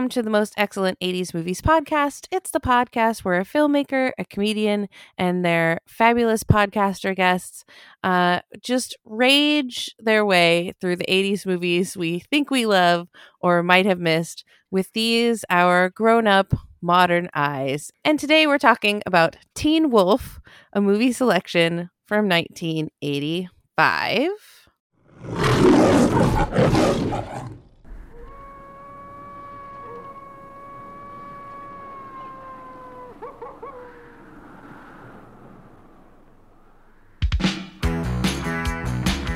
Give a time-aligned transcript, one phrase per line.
[0.00, 2.26] Welcome to the Most Excellent 80s Movies podcast.
[2.30, 4.88] It's the podcast where a filmmaker, a comedian,
[5.18, 7.66] and their fabulous podcaster guests
[8.02, 13.08] uh, just rage their way through the 80s movies we think we love
[13.42, 17.90] or might have missed with these, our grown up modern eyes.
[18.02, 20.40] And today we're talking about Teen Wolf,
[20.72, 24.30] a movie selection from 1985.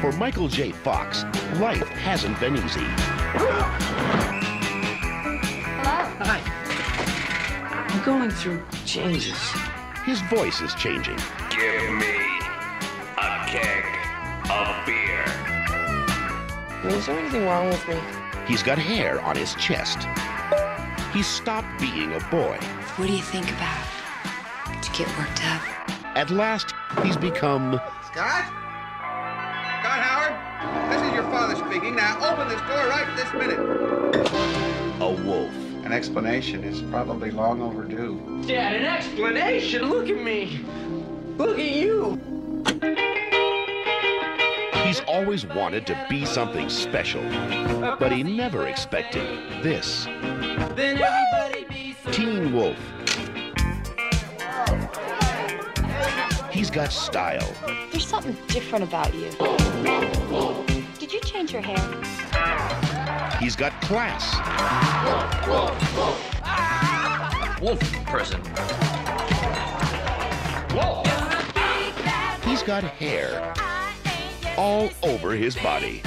[0.04, 0.70] For Michael J.
[0.70, 1.24] Fox,
[1.58, 2.84] life hasn't been easy.
[3.32, 3.62] Hello.
[6.20, 6.40] Hi.
[7.88, 9.38] I'm going through changes.
[10.04, 11.16] His voice is changing.
[11.48, 12.20] Give me
[13.16, 13.86] a keg
[14.50, 15.24] of beer.
[15.24, 17.96] I mean, is there anything wrong with me?
[18.46, 20.06] He's got hair on his chest.
[21.14, 22.58] He's stopped being a boy.
[22.96, 23.86] What do you think about?
[24.82, 25.62] To get worked up?
[26.14, 27.80] At last, he's become
[28.12, 28.63] Scott?
[29.84, 30.90] Scott Howard?
[30.90, 31.94] This is your father speaking.
[31.94, 33.58] Now open this door right this minute.
[34.98, 35.52] a wolf.
[35.84, 38.42] An explanation is probably long overdue.
[38.46, 39.90] Dad, an explanation?
[39.90, 40.58] Look at me.
[41.36, 42.18] Look at you.
[44.86, 47.22] He's always wanted to be something special,
[47.98, 49.22] but he never expected
[49.62, 50.06] this.
[50.06, 52.78] Then everybody be so Teen Wolf.
[56.54, 57.52] He's got style.
[57.90, 59.28] There's something different about you.
[61.00, 61.80] Did you change your hair?
[63.40, 64.22] He's got class.
[67.60, 68.40] Wolf person.
[72.44, 73.52] He's got hair
[74.56, 76.02] all over his body.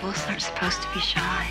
[0.00, 1.42] Wolves aren't supposed to be shy.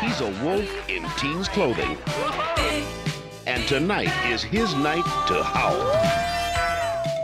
[0.00, 1.98] He's a wolf in teen's clothing.
[3.48, 5.80] And tonight is his night to howl.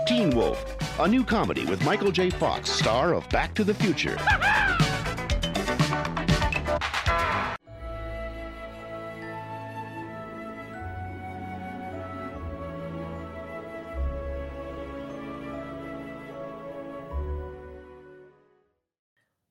[0.07, 0.59] Teen Wolf,
[0.99, 2.31] a new comedy with Michael J.
[2.31, 4.17] Fox, star of Back to the Future.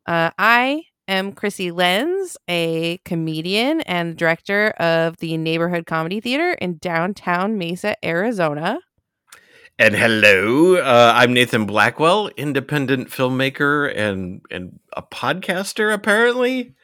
[0.07, 6.78] Uh, I am Chrissy Lenz, a comedian and director of the Neighborhood Comedy Theater in
[6.78, 8.80] downtown Mesa, Arizona.
[9.80, 15.91] And hello, uh, I'm Nathan Blackwell, independent filmmaker and and a podcaster.
[15.94, 16.75] Apparently,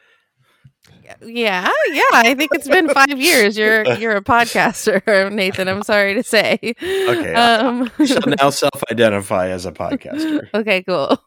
[1.22, 2.02] Yeah, yeah.
[2.12, 3.56] I think it's been five years.
[3.56, 5.68] You're you're a podcaster, Nathan.
[5.68, 6.58] I'm sorry to say.
[6.62, 10.48] Okay, Um, I shall now self-identify as a podcaster.
[10.54, 11.18] okay, cool.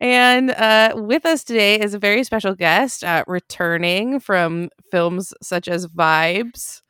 [0.00, 5.66] And uh, with us today is a very special guest, uh, returning from films such
[5.68, 6.82] as Vibes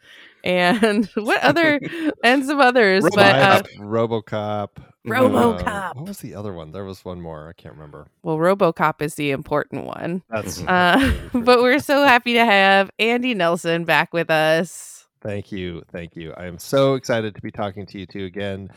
[0.43, 1.81] and what other
[2.25, 4.69] and some others, but uh, RoboCop.
[5.07, 5.67] RoboCop.
[5.67, 6.73] Uh, what was the other one?
[6.73, 7.49] There was one more.
[7.49, 8.09] I can't remember.
[8.23, 10.23] well, RoboCop is the important one.
[10.29, 10.63] That's.
[10.63, 15.07] Uh, but we're so happy to have Andy Nelson back with us.
[15.23, 16.33] Thank you, thank you.
[16.37, 18.71] I am so excited to be talking to you two again.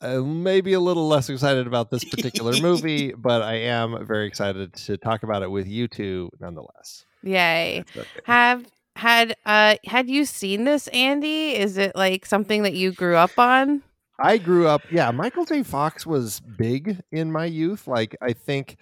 [0.00, 4.72] Uh, maybe a little less excited about this particular movie, but I am very excited
[4.74, 7.04] to talk about it with you two, nonetheless.
[7.22, 7.84] Yay!
[7.96, 8.06] Okay.
[8.24, 8.66] Have
[8.96, 11.54] had uh had you seen this, Andy?
[11.54, 13.82] Is it like something that you grew up on?
[14.18, 15.62] I grew up, yeah, Michael J.
[15.62, 17.86] Fox was big in my youth.
[17.86, 18.76] Like, I think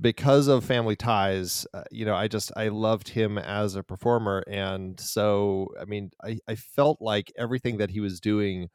[0.00, 4.44] because of family ties, uh, you know, I just, I loved him as a performer.
[4.46, 8.68] And so, I mean, I, I felt like everything that he was doing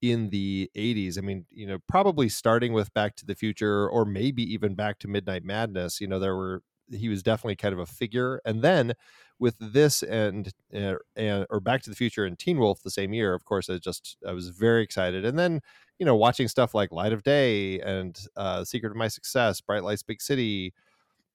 [0.00, 4.04] in the 80s, I mean, you know, probably starting with Back to the Future or
[4.04, 7.78] maybe even Back to Midnight Madness, you know, there were, he was definitely kind of
[7.78, 8.40] a figure.
[8.44, 8.94] And then
[9.38, 13.12] with this and uh, and or Back to the Future and Teen Wolf the same
[13.12, 15.24] year, of course, I just I was very excited.
[15.24, 15.60] And then
[15.98, 19.84] you know watching stuff like Light of Day and uh, Secret of My Success, Bright
[19.84, 20.74] Lights, Big City.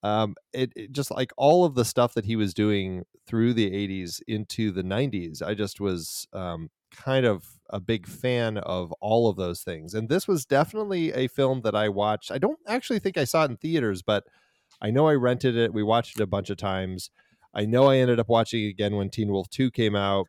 [0.03, 3.71] Um, it, it just like all of the stuff that he was doing through the
[3.71, 9.29] 80s into the 90s, I just was um, kind of a big fan of all
[9.29, 9.93] of those things.
[9.93, 12.31] And this was definitely a film that I watched.
[12.31, 14.25] I don't actually think I saw it in theaters, but
[14.83, 15.73] I know I rented it.
[15.73, 17.09] We watched it a bunch of times.
[17.53, 20.27] I know I ended up watching it again when Teen Wolf 2 came out.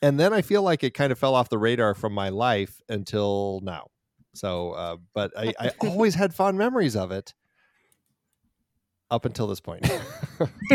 [0.00, 2.80] And then I feel like it kind of fell off the radar from my life
[2.88, 3.88] until now.
[4.34, 7.34] So, uh, but I, I always had fond memories of it
[9.10, 9.90] up until this point.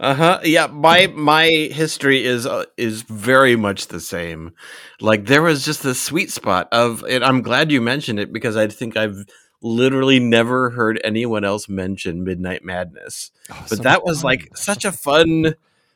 [0.00, 0.40] uh huh.
[0.42, 4.52] Yeah, my my history is uh, is very much the same.
[5.00, 8.56] Like there was just this sweet spot of, and I'm glad you mentioned it because
[8.56, 9.24] I think I've
[9.62, 13.30] literally never heard anyone else mention Midnight Madness.
[13.50, 14.28] Oh, but so that was fun.
[14.30, 15.54] like such a fun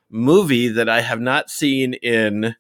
[0.09, 2.55] movie that I have not seen in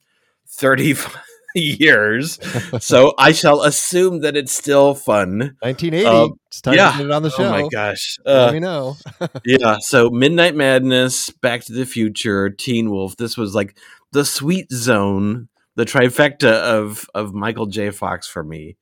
[0.48, 0.94] 30
[1.54, 2.38] years.
[2.84, 5.56] so I shall assume that it's still fun.
[5.60, 6.06] 1980.
[6.06, 6.90] Um, it's time yeah.
[6.92, 7.44] to get it on the show.
[7.44, 8.18] Oh my gosh.
[8.24, 8.96] Let Uh, me know.
[9.44, 13.16] yeah, so Midnight Madness, Back to the Future, Teen Wolf.
[13.16, 13.76] This was like
[14.12, 17.90] the sweet zone, the trifecta of of Michael J.
[17.90, 18.76] Fox for me.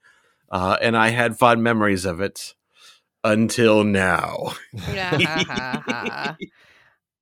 [0.50, 2.54] Uh, and I had fond memories of it
[3.22, 4.52] until now.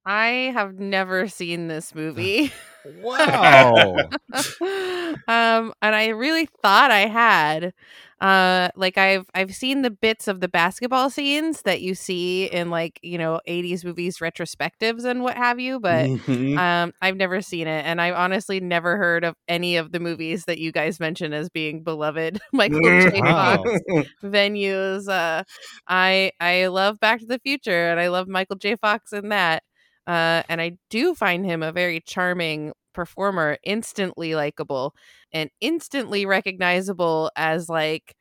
[0.05, 2.53] I have never seen this movie.
[2.85, 3.95] Wow.
[4.33, 7.73] um and I really thought I had
[8.21, 12.71] uh like I've I've seen the bits of the basketball scenes that you see in
[12.71, 16.57] like, you know, 80s movies retrospectives and what have you, but Mhm.
[16.57, 20.45] um I've never seen it and I've honestly never heard of any of the movies
[20.47, 23.23] that you guys mentioned as being beloved Michael J.
[23.29, 23.83] Fox
[24.25, 25.09] venues.
[25.09, 25.45] Uh,
[25.89, 28.77] I I love Back to the Future, and I love Michael J.
[28.77, 29.63] Fox in that.
[30.07, 34.95] Uh, and I do find him a very charming performer, instantly likable,
[35.33, 38.17] and instantly recognizable as like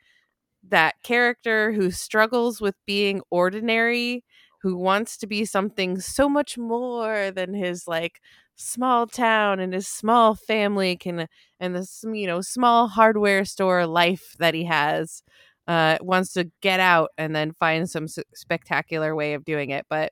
[0.69, 4.23] that character who struggles with being ordinary,
[4.61, 8.21] who wants to be something so much more than his like
[8.55, 11.27] small town and his small family can
[11.59, 15.23] and this you know small hardware store life that he has
[15.67, 20.11] uh wants to get out and then find some spectacular way of doing it but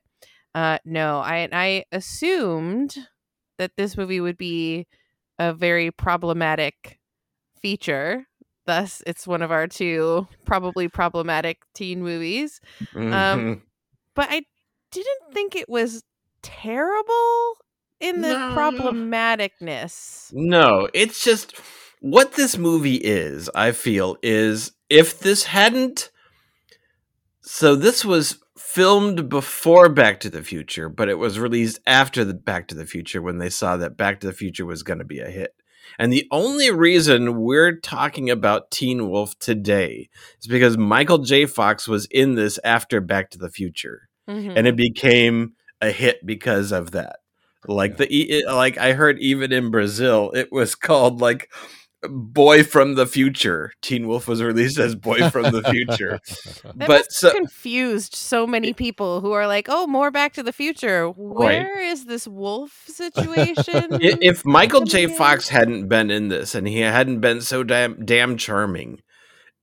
[0.54, 2.96] uh no i i assumed
[3.58, 4.86] that this movie would be
[5.38, 6.98] a very problematic
[7.60, 8.26] feature
[8.66, 12.60] thus it's one of our two probably problematic teen movies
[12.94, 13.62] Mhm.
[14.14, 14.42] but i
[14.90, 16.02] didn't think it was
[16.42, 17.56] terrible
[18.00, 18.56] in the No.
[18.56, 21.56] problematicness No, it's just
[22.00, 26.10] what this movie is, I feel, is if this hadn't.
[27.42, 32.34] So this was filmed before Back to the Future, but it was released after the
[32.34, 35.04] Back to the Future when they saw that Back to the Future was going to
[35.04, 35.54] be a hit.
[35.98, 40.08] And the only reason we're talking about Teen Wolf today
[40.40, 41.46] is because Michael J.
[41.46, 44.52] Fox was in this after Back to the Future Mhm.
[44.56, 47.16] and it became a hit because of that.
[47.66, 51.50] Like the e- like I heard even in Brazil it was called like
[52.08, 53.72] Boy from the Future.
[53.82, 56.18] Teen Wolf was released as Boy from the Future.
[56.76, 60.52] That but so confused so many people who are like, "Oh, more Back to the
[60.52, 61.08] Future.
[61.10, 65.06] Where is this wolf situation?" i- if Michael J.
[65.08, 69.00] Fox hadn't been in this and he hadn't been so damn damn charming,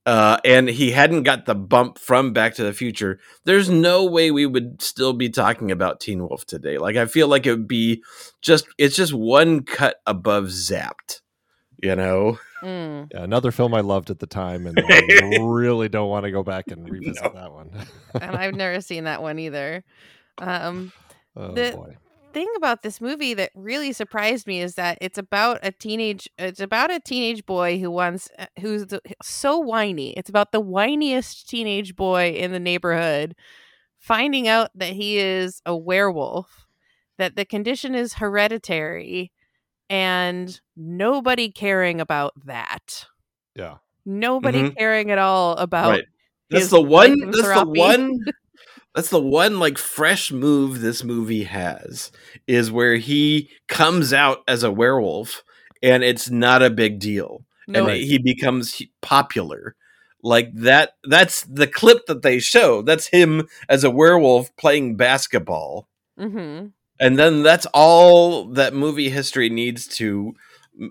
[0.06, 4.30] uh, and he hadn't got the bump from Back to the Future, there's no way
[4.30, 6.78] we would still be talking about Teen Wolf today.
[6.78, 8.02] Like I feel like it would be
[8.42, 11.20] just it's just one cut above Zapped,
[11.82, 12.38] you know.
[12.62, 13.08] Mm.
[13.14, 16.42] Yeah, another film I loved at the time, and I really don't want to go
[16.42, 17.30] back and revisit No.
[17.40, 17.70] that one.
[18.20, 19.84] and I've never seen that one either.
[20.38, 20.92] Um,
[21.36, 21.96] oh the- boy.
[22.32, 26.60] thing about this movie that really surprised me is that it's about a teenage it's
[26.60, 31.46] about a teenage boy who wants uh, who's the, so whiny it's about the whiniest
[31.46, 33.34] teenage boy in the neighborhood
[33.98, 36.66] finding out that he is a werewolf
[37.16, 39.32] that the condition is hereditary
[39.90, 43.06] and nobody caring about that
[43.54, 43.76] Yeah.
[44.04, 44.76] nobody Mhm.
[44.76, 46.04] caring at all about right.
[46.50, 47.18] That's the one.
[47.30, 48.20] That's the one.
[48.94, 52.10] That's the one like fresh move this movie has
[52.46, 55.44] is where he comes out as a werewolf
[55.82, 59.76] and it's not a big deal no and he becomes popular
[60.22, 65.86] like that that's the clip that they show that's him as a werewolf playing basketball
[66.18, 66.66] hmm
[67.00, 70.34] and then that's all that movie history needs to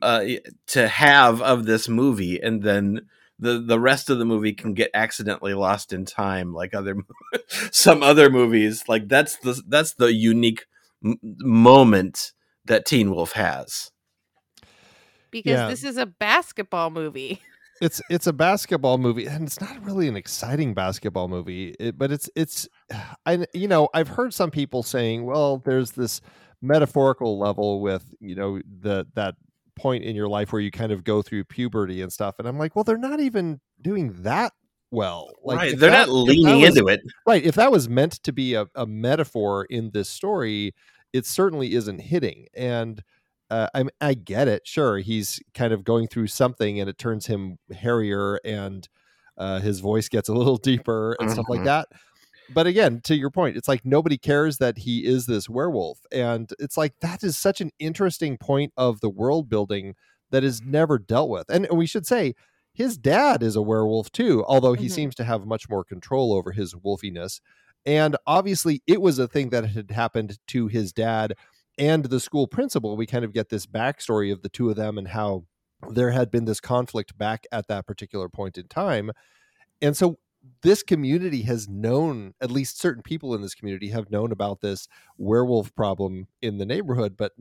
[0.01, 0.25] uh,
[0.67, 2.39] to have of this movie.
[2.41, 3.01] And then
[3.39, 6.95] the the rest of the movie can get accidentally lost in time like other
[7.71, 8.83] some other movies.
[8.87, 10.65] Like that's the that's the unique
[11.03, 12.31] m- moment
[12.65, 13.91] that teen wolf has.
[15.31, 15.67] Because Yeah.
[15.67, 17.41] this is a basketball movie
[17.81, 22.12] it's it's a basketball movie and it's not really an exciting basketball movie it, but
[22.12, 22.67] it's it's
[23.25, 26.22] i you know i've heard some people saying well there's this
[26.62, 29.36] metaphorical level with you know the that
[29.75, 32.57] point in your life where you kind of go through puberty and stuff and i'm
[32.57, 34.51] like well they're not even doing that
[34.89, 37.00] well like right they're that- not leaning was- into it.
[37.27, 40.74] right if that was meant to be a, a metaphor in this story
[41.13, 43.03] it certainly isn't hitting and
[43.49, 47.27] uh, I, I get it sure he's kind of going through something and it turns
[47.27, 48.87] him hairier and
[49.37, 51.63] uh, his voice gets a little deeper and stuff like Mhm.
[51.63, 51.87] that
[52.49, 56.51] but again to your point it's like nobody cares that he is this werewolf and
[56.59, 59.95] it's like that is such an interesting point of the world building
[60.31, 62.33] that is never dealt with and, and we should say
[62.73, 64.87] his dad is a werewolf too, although he Mhm.
[64.87, 67.41] seems to have much more control over his wolfiness.
[67.87, 71.33] And obviously, it was a thing that had happened to his dad
[71.77, 72.96] and the school principal.
[72.98, 75.46] We kind of get this backstory of the two of them and how
[75.89, 79.12] there had been this conflict back at that particular point in time.
[79.81, 80.17] And so
[80.62, 84.88] this community has known, at least certain people in this community have known about this
[85.17, 87.34] werewolf problem in the neighborhood, but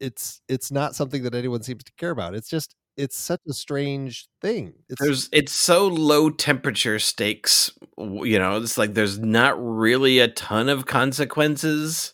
[0.00, 2.34] it's it's not something that anyone seems to care about.
[2.34, 4.74] It's just it's such a strange thing.
[4.88, 10.28] It's there's it's so low temperature stakes you know it's like there's not really a
[10.28, 12.13] ton of consequences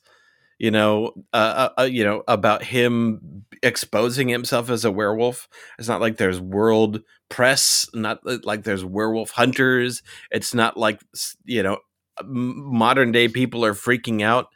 [0.61, 5.49] you know uh, uh, uh, you know about him exposing himself as a werewolf.
[5.79, 10.03] It's not like there's world press not like there's werewolf hunters.
[10.31, 11.01] It's not like
[11.47, 11.79] you know
[12.23, 14.49] modern day people are freaking out.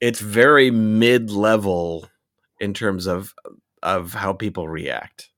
[0.00, 2.08] It's very mid level
[2.60, 3.34] in terms of
[3.82, 5.31] of how people react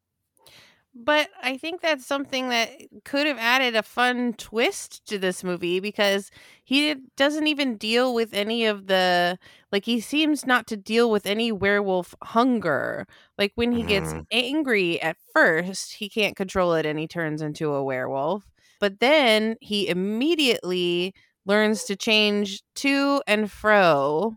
[0.96, 2.70] But I think that's something that
[3.04, 6.30] could have added a fun twist to this movie because
[6.62, 9.36] he doesn't even deal with any of the
[9.72, 13.08] like he seems not to deal with any werewolf hunger.
[13.38, 14.26] Like when he gets Mhm.
[14.30, 18.44] angry at first, he can't control it and he turns into a werewolf.
[18.78, 21.12] But then he immediately
[21.44, 24.36] learns to change to and fro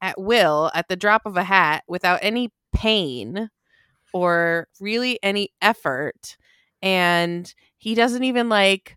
[0.00, 3.50] at will at the drop of a hat without any pain
[4.12, 6.36] or really any effort
[6.82, 8.96] and he doesn't even like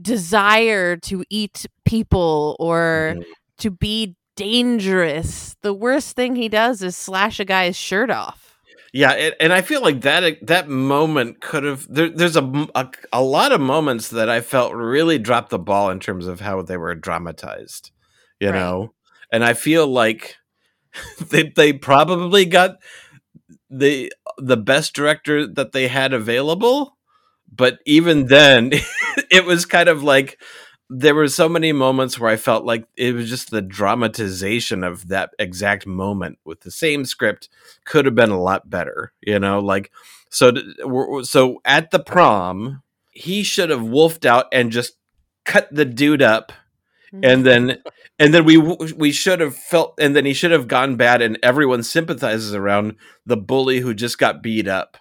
[0.00, 3.16] desire to eat people or
[3.58, 5.56] to be dangerous.
[5.62, 8.56] The worst thing he does is slash a guy's shirt off.
[8.92, 13.52] Yeah, and, and I feel like that that moment could have there, there's a lot
[13.52, 16.94] of moments that I felt really dropped the ball in terms of how they were
[16.96, 17.92] dramatized,
[18.40, 18.58] you Right.
[18.58, 18.94] know,
[19.32, 20.36] and I feel like
[21.30, 22.76] they they probably got
[23.70, 26.96] the the best director that they had available,
[27.54, 28.72] but even then,
[29.30, 30.40] it was kind of like
[30.92, 35.06] there were so many moments where I felt like it was just the dramatization of
[35.06, 37.48] that exact moment with the same script
[37.84, 39.92] could have been a lot better, you know, like
[40.30, 40.52] so
[41.22, 44.94] so at the prom, he should have wolfed out and just
[45.44, 46.52] cut the dude up
[47.12, 47.24] mm-hmm.
[47.24, 47.82] and then
[48.20, 51.38] and then we we should have felt and then he should have gone bad and
[51.42, 52.94] everyone sympathizes around
[53.26, 54.96] the bully who just got beat up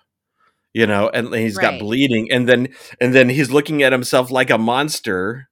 [0.73, 2.31] you know and he's got bleeding.
[2.31, 5.49] And then and then he's looking at himself like a monster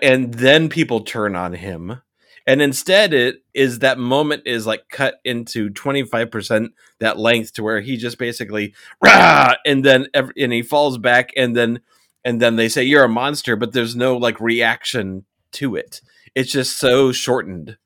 [0.00, 2.00] and then people turn on him.
[2.46, 7.80] And instead it is that moment is like cut into 25% that length to where
[7.80, 11.80] he just basically rah, and then ev- and he falls back and then
[12.24, 16.00] and then they say you're a monster but there's no like reaction to it
[16.34, 17.76] it's just so shortened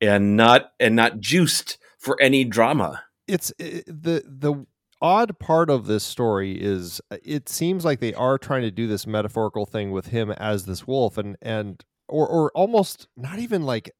[0.00, 3.04] and not and not juiced for any drama.
[3.26, 4.66] It's i the the
[5.00, 8.86] odd part of this story is uh, it seems like they are trying to do
[8.86, 13.62] this metaphorical thing with him as this wolf and and or or almost not even
[13.62, 13.90] like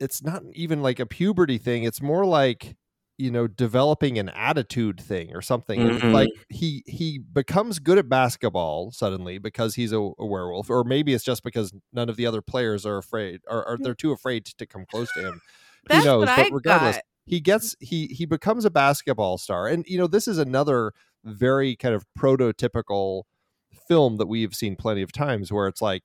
[0.00, 1.84] it's not even like a puberty thing.
[1.84, 2.76] It's more like
[3.20, 6.12] you know developing an attitude thing or something Mhm.
[6.12, 11.12] like he he becomes good at basketball suddenly because he's a, a werewolf or maybe
[11.14, 14.46] it's just because none of the other players are afraid or, or they're too afraid
[14.46, 15.40] to come close to him
[15.86, 17.04] That's who knows but I regardless got.
[17.26, 20.92] he gets he he becomes a basketball star and you know this is another
[21.24, 23.24] very kind of prototypical
[23.86, 26.04] film that we've seen plenty of times where it's like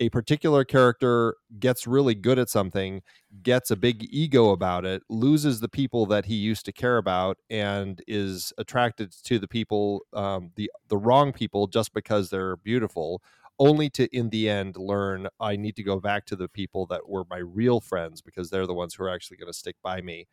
[0.00, 3.02] a particular character gets really good at something
[3.42, 7.38] gets a big ego about it loses the people that he used to care about
[7.50, 13.22] and is attracted to the people um, the the wrong people just because they're beautiful
[13.58, 17.08] only to in the end learn i need to go back to the people that
[17.08, 20.00] were my real friends because they're the ones who are actually going to stick by
[20.00, 20.26] me.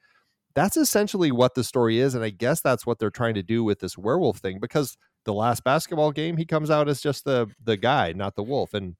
[0.55, 3.63] That's essentially what the story is and i guess that's what they're trying to do
[3.63, 7.49] with this werewolf thing because the last basketball game he comes out as just the
[7.63, 8.95] the guy not the wolf and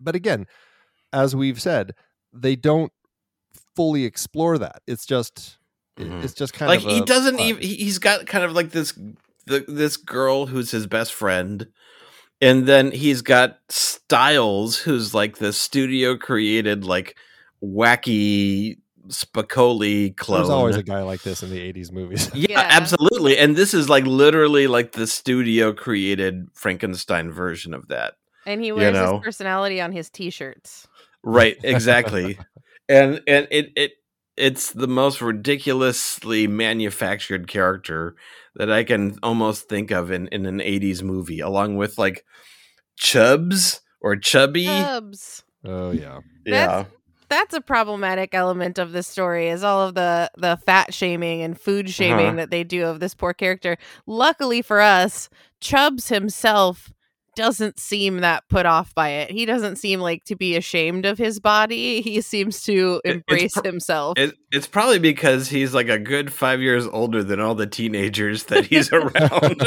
[0.00, 0.46] but again
[1.12, 1.94] as we've said
[2.32, 2.92] they don't
[3.74, 5.58] fully explore that it's just
[5.98, 6.24] it- Mhm.
[6.24, 8.44] it's just kind like of like he a doesn't fun- even he- he's got kind
[8.44, 8.92] of like this
[9.46, 11.68] the, this girl who's his best friend
[12.40, 17.16] and then he's got styles who's like the studio created like
[17.62, 18.76] wacky
[19.08, 22.68] spicoli clone there's always a guy like this in the 80s movies yeah, Yeah.
[22.70, 28.14] absolutely and this is like literally like the studio created frankenstein version of that
[28.46, 29.16] and he wears know.
[29.18, 30.86] his personality on his t-shirts
[31.22, 32.38] Right, exactly.
[32.88, 33.92] and and it it
[34.36, 38.14] it's the most ridiculously manufactured character
[38.54, 42.24] that I can almost think of in, in an 80s movie, along with like
[42.96, 44.64] Chubs or Chubby.
[44.66, 45.42] Chubs.
[45.64, 46.84] oh yeah yeah.
[47.28, 51.58] that's a problematic element of this story is all of the the fat shaming and
[51.60, 52.36] food shaming Uh-huh.
[52.36, 53.76] that they do of this poor character.
[54.06, 55.28] Luckily for us,
[55.60, 56.92] Chubbs himself
[57.36, 59.30] doesn't seem that put off by it.
[59.30, 62.00] He doesn't seem like to be ashamed of his body.
[62.00, 64.18] He seems to It- it's embrace himself.
[64.18, 68.44] It, it's probably because he's like a good five years older than all the teenagers
[68.44, 69.62] that he's around.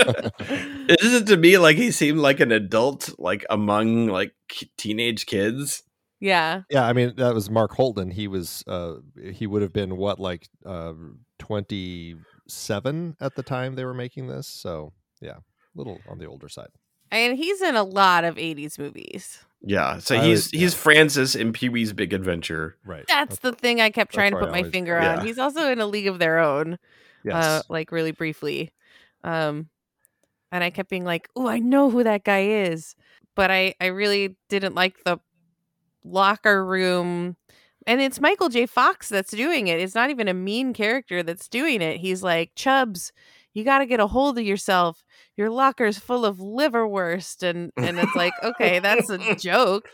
[1.00, 5.84] Isn't to me like he seemed like an adult, like among like k- teenage kids?
[6.20, 6.64] yeah.
[6.70, 8.12] Yeah, I mean that was Mark Holton.
[8.12, 8.96] He was uh
[9.32, 10.94] he would have been what like uh
[11.38, 14.48] 27 at the time they were making this.
[14.48, 15.42] So, yeah, a
[15.76, 16.70] little on the older side.
[17.12, 19.40] And he's in a lot of 80s movies.
[19.62, 19.98] Yeah.
[20.00, 20.60] So I he's would- yeah.
[20.62, 22.78] he's Francis in Pee Wee's Big Adventure.
[22.86, 23.06] Right.
[23.08, 25.18] That's the thing I kept trying to put my always- finger yeah.
[25.20, 25.26] on.
[25.26, 26.78] He's also in a league of their own.
[27.24, 27.36] yes.
[27.36, 28.72] uh, like really briefly.
[29.24, 29.70] Um,
[30.52, 32.96] and I kept being like, "Oh, I know who that guy is,"
[33.36, 35.20] but I I really didn't like the
[36.04, 37.36] locker room.
[37.86, 38.66] And it's Michael J.
[38.66, 39.80] Fox that's doing it.
[39.80, 41.98] It's not even a mean character that's doing it.
[41.98, 43.12] He's like, Chubbs,
[43.54, 45.04] you got to get a hold of yourself.
[45.40, 49.90] Your locker's full of liverwurst, and and it's like, okay, that's a joke,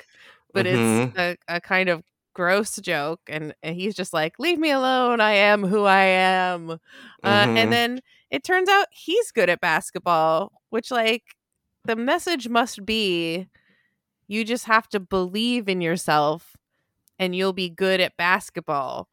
[0.53, 1.13] but Mhm.
[1.13, 2.03] it's a, a kind of
[2.35, 3.21] gross joke.
[3.29, 5.21] And and he's just like, leave me alone.
[5.21, 6.71] I am who I am.
[7.23, 7.57] Uh, Mhm.
[7.57, 11.23] And then it turns out he's good at basketball, which like
[11.85, 13.47] the message must be,
[14.27, 16.55] you just have to believe in yourself
[17.19, 19.09] and you'll be good at basketball.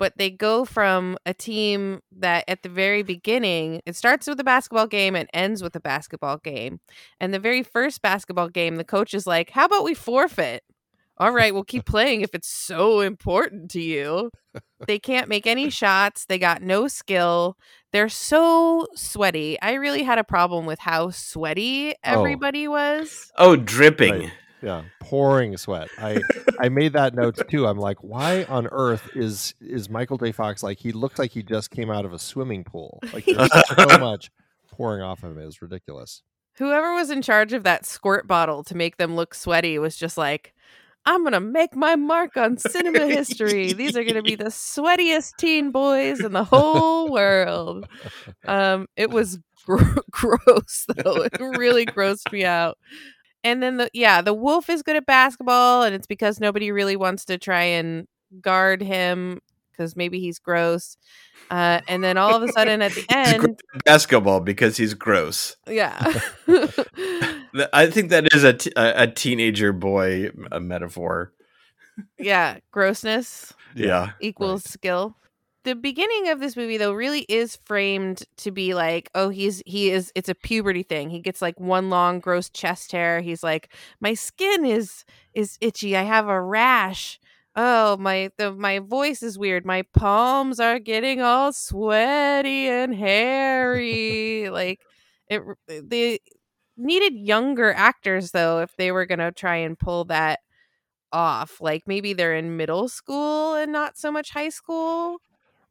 [0.00, 4.44] But they go from a team that at the very beginning, it starts with a
[4.44, 6.80] basketball game and ends with a basketball game.
[7.20, 10.62] And the very first basketball game, the coach is like, How about we forfeit?
[11.18, 14.30] All right, we'll keep playing if it's so important to you.
[14.86, 16.24] They can't make any shots.
[16.24, 17.58] They got no skill.
[17.92, 19.60] They're so sweaty.
[19.60, 21.96] I really had a problem with how sweaty oh.
[22.02, 23.30] everybody was.
[23.36, 24.14] Oh, dripping.
[24.14, 24.32] Right.
[24.62, 25.88] Yeah, pouring sweat.
[25.98, 26.20] I
[26.60, 27.66] I made that note too.
[27.66, 30.32] I'm like, why on earth is is Michael J.
[30.32, 33.00] Fox like he looks like he just came out of a swimming pool?
[33.12, 34.30] Like there's so much
[34.70, 35.38] pouring off of him.
[35.38, 36.22] is ridiculous.
[36.58, 40.18] Whoever was in charge of that squirt bottle to make them look sweaty was just
[40.18, 40.52] like,
[41.06, 43.72] I'm going to make my mark on cinema history.
[43.72, 47.86] These are going to be the sweatiest teen boys in the whole world.
[48.46, 51.22] Um, it was gr- gross, though.
[51.22, 52.76] It really grossed me out.
[53.42, 56.96] And then the yeah, the wolf is good at basketball, and it's because nobody really
[56.96, 58.06] wants to try and
[58.40, 59.40] guard him
[59.72, 60.96] because maybe he's gross.
[61.50, 65.56] Uh, and then all of a sudden at the end, at basketball because he's gross.
[65.66, 65.98] yeah.
[67.72, 71.32] I think that is a, t- a, a teenager boy uh metaphor.
[72.18, 74.10] yeah, grossness Yeah.
[74.20, 75.16] equals skill.
[75.64, 79.90] The beginning of this movie though really is framed to be like, oh, he's he
[79.90, 81.10] is it's a puberty thing.
[81.10, 83.20] He gets like one long gross chest hair.
[83.20, 85.96] He's like, my skin is is itchy.
[85.96, 87.20] I have a rash.
[87.56, 89.66] Oh, my the my voice is weird.
[89.66, 94.48] My palms are getting all sweaty and hairy.
[94.52, 94.80] like
[95.28, 96.20] it they
[96.78, 100.40] needed younger actors though if they were going to try and pull that
[101.12, 101.60] off.
[101.60, 105.18] Like maybe they're in middle school and not so much high school.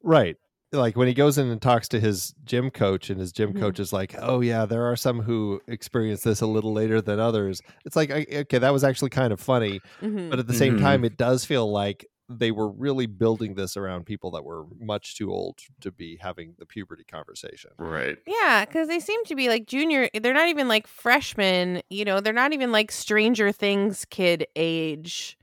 [0.02, 0.36] Right.
[0.72, 3.60] Like when he goes in and talks to his gym coach, and his gym Mhm.
[3.60, 7.18] coach is like, "Oh yeah, there are some who experience this a little later than
[7.18, 10.30] others." It's like, okay, that was actually kind of funny, Mhm.
[10.30, 10.80] but at the same Mhm.
[10.80, 15.16] time, it does feel like they were really building this around people that were much
[15.16, 17.72] too old to be having the puberty conversation.
[17.78, 18.18] Right.
[18.26, 20.08] Yeah, because they seem to be like junior.
[20.14, 21.82] They're not even like freshmen.
[21.90, 25.36] You know, they're not even like Stranger Things kid age.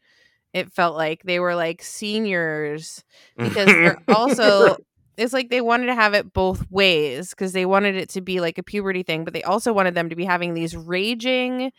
[0.57, 3.03] It felt like they were like seniors
[3.37, 4.77] because they're also.
[5.17, 8.39] It's like they wanted to have it both ways because they wanted it to be
[8.39, 11.71] like a puberty thing, but they also wanted them to be having these raging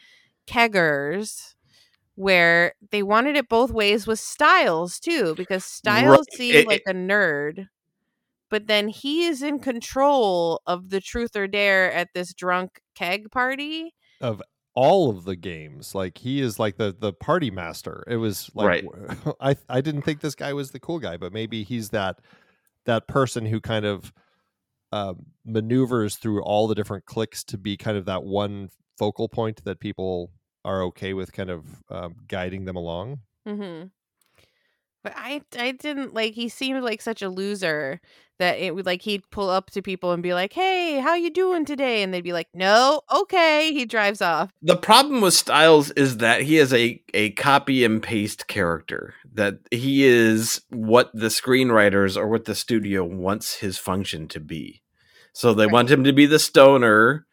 [0.49, 1.55] keggers
[2.17, 6.93] where they wanted it both ways with Styles too, because Styles seemed It- like a
[6.93, 7.69] nerd,
[8.51, 13.31] but then he is in control of the truth or dare at this drunk keg
[13.31, 13.95] party.
[14.21, 14.43] Of
[14.79, 18.05] all of the games, like he is like the the party master.
[18.07, 18.85] It was like
[19.41, 22.21] I I didn't think this guy was the cool guy, but maybe he's that
[22.87, 24.13] that person who kind of
[24.93, 29.65] um, maneuvers through all the different clicks to be kind of that one focal point
[29.65, 30.31] that people
[30.65, 33.19] are okay with kind of um, guiding them along.
[33.49, 33.89] Mm-hmm.
[35.05, 36.35] But I, I didn't like.
[36.35, 38.01] He seemed like such a loser
[38.39, 41.31] that it would like he'd pull up to people and be like, "Hey, how you
[41.31, 44.51] doing today?" And they'd be like, "No, okay." He drives off.
[44.63, 49.15] The problem with Styles is that he is a, a copy and paste character.
[49.35, 54.83] That he is what the screenwriters or what the studio wants his function to be.
[55.33, 55.73] So they Right.
[55.73, 57.25] want him to be the stoner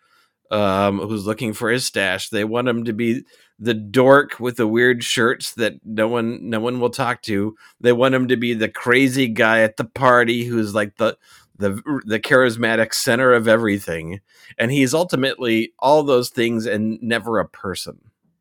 [0.51, 2.30] um, who's looking for his stash.
[2.30, 3.23] They want him to be
[3.59, 7.55] the dork with the weird shirts that no one no one will talk to.
[7.79, 11.17] They want him to be the crazy guy at the party who's like the
[11.57, 14.19] the the charismatic center of everything,
[14.57, 17.99] and he's ultimately all those things and never a person.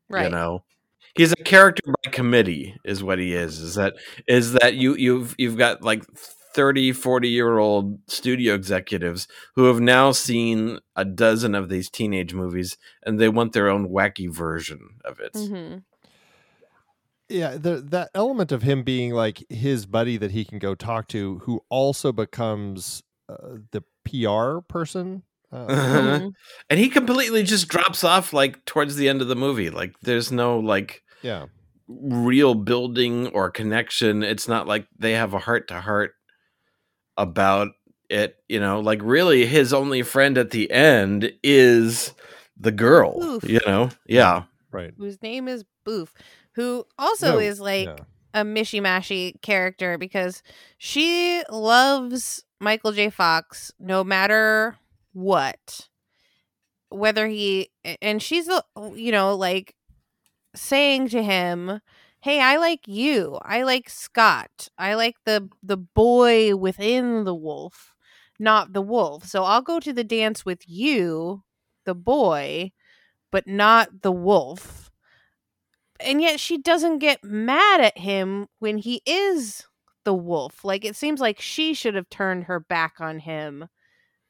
[0.09, 0.25] Right.
[0.25, 0.65] You know,
[1.15, 3.61] he's a character by committee, is what he is.
[3.61, 3.95] Is that
[4.27, 6.05] is that you you've you've got like
[6.55, 12.33] 30 40 year old studio executives who have now seen a dozen of these teenage
[12.33, 15.33] movies and they want their own wacky version of it.
[15.35, 15.83] Mhm.
[17.29, 21.09] yeah the, that element of him being like his buddy that he can go talk
[21.09, 26.31] to who also becomes uh, the pr person uh, Uh-huh.
[26.69, 29.71] and he completely just drops off like towards the end of the movie.
[29.71, 31.47] Like there's no like yeah.
[31.87, 34.25] real building or connection.
[34.25, 36.15] It's not like they have a heart to heart
[37.17, 37.69] about
[38.11, 42.13] it you know like really his only friend at the end is
[42.57, 43.49] the girl Oof.
[43.49, 46.13] you know yeah right Whose name is Boof,
[46.55, 47.97] who also No, is like yeah.
[48.33, 50.43] a mishy mashy character because
[50.79, 53.11] she loves Michael J.
[53.11, 54.77] Fox no matter
[55.13, 55.89] what.
[56.89, 59.75] Whether he and she's the you know like
[60.55, 61.81] saying to him,
[62.25, 63.39] "Hey, I like you.
[63.43, 64.71] I like Scott.
[64.79, 67.95] I like the the boy within the wolf,
[68.39, 69.27] not the wolf.
[69.27, 71.43] So I'll go to the dance with you,
[71.85, 72.73] the boy,
[73.31, 74.91] but not the wolf."
[76.01, 79.67] And yet she doesn't get mad at him when he is
[80.05, 80.65] the wolf.
[80.65, 83.69] Like it seems like she should have turned her back on him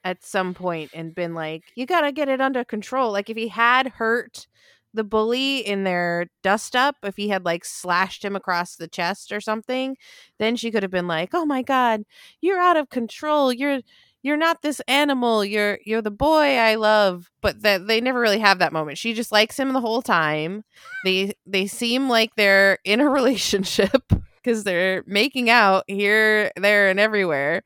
[0.03, 3.37] at some point and been like, "You got to get it under control." Like if
[3.37, 4.49] he had hurt
[4.95, 9.33] the bully in their dust up, if he had like slashed him across the chest
[9.33, 9.97] or something,
[10.39, 12.03] then she could have been like, "Oh my god,
[12.41, 13.53] you're out of control.
[13.53, 13.81] You're
[14.23, 15.45] you're not this animal.
[15.45, 18.99] You're you're the boy I love." But that they never really have that moment.
[18.99, 20.65] She just likes him the whole time.
[21.05, 24.03] They they seem like they're in a relationship
[24.43, 27.63] because they're making out here, there, and everywhere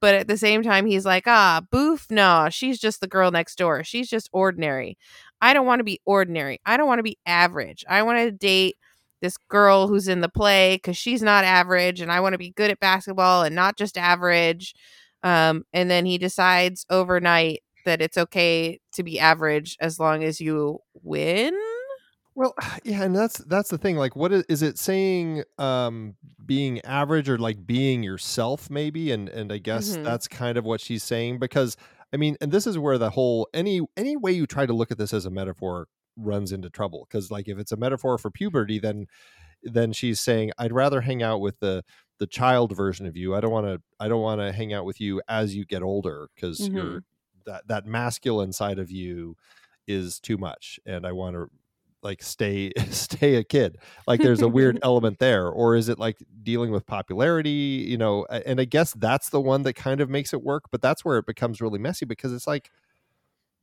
[0.00, 3.56] but at the same time he's like ah boof no she's just the girl next
[3.56, 4.96] door she's just ordinary
[5.40, 8.30] i don't want to be ordinary i don't want to be average i want to
[8.30, 8.76] date
[9.22, 12.50] this girl who's in the play because she's not average and i want to be
[12.50, 14.74] good at basketball and not just average
[15.22, 20.40] um, and then he decides overnight that it's okay to be average as long as
[20.40, 21.56] you win
[22.34, 23.96] Well, yeah, and that's that's the thing.
[23.96, 25.44] Like, what is, is it saying?
[25.58, 29.10] Um, being average or like being yourself, maybe?
[29.10, 30.04] And and I guess Mhm.
[30.04, 31.76] that's kind of what she's saying because
[32.12, 34.90] I mean, and this is where the whole any any way you try to look
[34.90, 38.30] at this as a metaphor runs into trouble because like if it's a metaphor for
[38.30, 39.06] puberty, then
[39.62, 41.84] then she's saying I'd rather hang out with the
[42.18, 43.34] the child version of you.
[43.34, 45.82] I don't want to I don't want to hang out with you as you get
[45.82, 46.72] older because Mhm.
[46.72, 47.04] you're
[47.46, 49.36] that that masculine side of you
[49.88, 51.48] is too much and I want to
[52.06, 56.18] like stay stay a kid like there's a weird element there or is it like
[56.42, 57.50] dealing with popularity
[57.88, 60.82] you know and i guess that's the one that kind of makes it work but
[60.82, 62.70] that's where it becomes really messy because it's like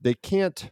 [0.02, 0.72] they can't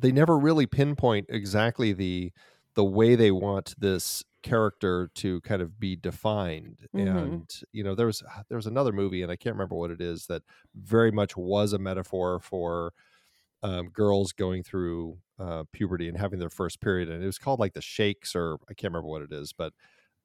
[0.00, 2.32] they never really pinpoint exactly the
[2.74, 7.08] the way they want this character to kind of be defined Mhm.
[7.08, 10.00] and you know there was there was another movie and i can't remember what it
[10.02, 10.42] is that
[10.74, 12.92] very much was a metaphor for
[13.64, 17.60] um, girls going through uh, puberty and having their first period, and it was called
[17.60, 19.74] like the Shakes, or I can't remember what it is, but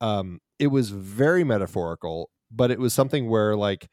[0.01, 2.31] um, it was very metaphorical.
[2.51, 3.89] But it was something where like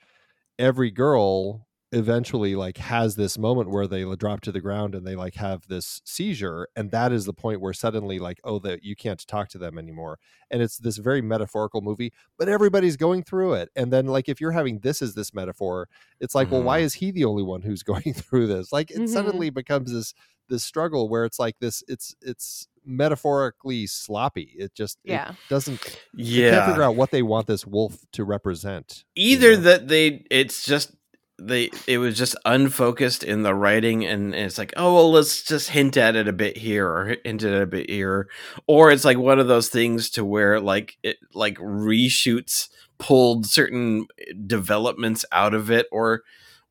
[0.59, 5.14] every girl eventually like has this moment where they drop to the ground and they
[5.14, 8.96] like have this seizure and that is the point where suddenly like oh that you
[8.96, 10.18] can't talk to them anymore
[10.51, 14.40] and it's this very metaphorical movie but everybody's going through it and then like if
[14.40, 16.85] you're having this as this metaphor it's like well why Mhm.
[16.85, 19.09] is he the only one who's going through this like it Mhm.
[19.09, 20.12] suddenly becomes this
[20.49, 25.33] this struggle where it's like this it's it's metaphorically sloppy it just it Yeah.
[25.49, 29.53] doesn't they can't yeah figure out what they want this wolf to represent you either
[29.57, 29.62] know?
[29.62, 30.92] that they it's just
[31.38, 35.68] they it was just unfocused in the writing and it's like oh well let's just
[35.70, 38.29] hint at it a bit here or hint at it a bit here.
[38.66, 42.68] Or it's like one of those things to where like it like reshoots
[42.99, 46.22] pulled certain eh, developments out of it or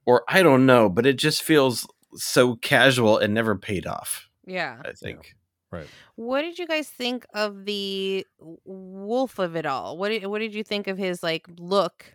[0.07, 4.77] or i don't know but it just feels so casual and never paid off yeah.
[4.83, 5.35] I think.
[5.71, 5.87] right.
[6.15, 8.25] What did you guys think of the
[8.63, 9.97] wolf of it all?
[9.97, 12.13] What did what did you think of his like look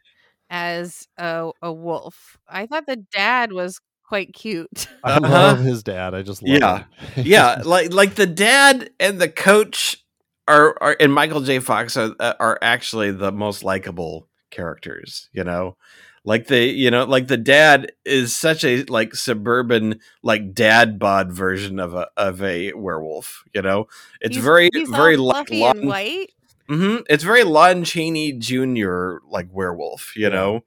[0.50, 2.36] as a a wolf?
[2.48, 4.88] I thought the dad was quite cute.
[5.04, 5.28] I Uh-huh.
[5.30, 6.14] love his dad.
[6.14, 6.84] I just love Yeah.
[7.14, 7.24] him.
[7.26, 10.04] yeah like like the dad and the coach
[10.48, 15.44] are, are and michael j fox are, uh, are actually the most likable characters, you
[15.44, 15.76] know?
[16.24, 21.32] Like the you know, like the dad is such a like suburban like dad bod
[21.32, 23.86] version of a of a werewolf, you know?
[24.20, 26.30] It's He's- very he's all very like fluffy and white.
[26.70, 29.22] Hmm It's very Lon Chaney Jr.
[29.28, 30.62] like werewolf, you know?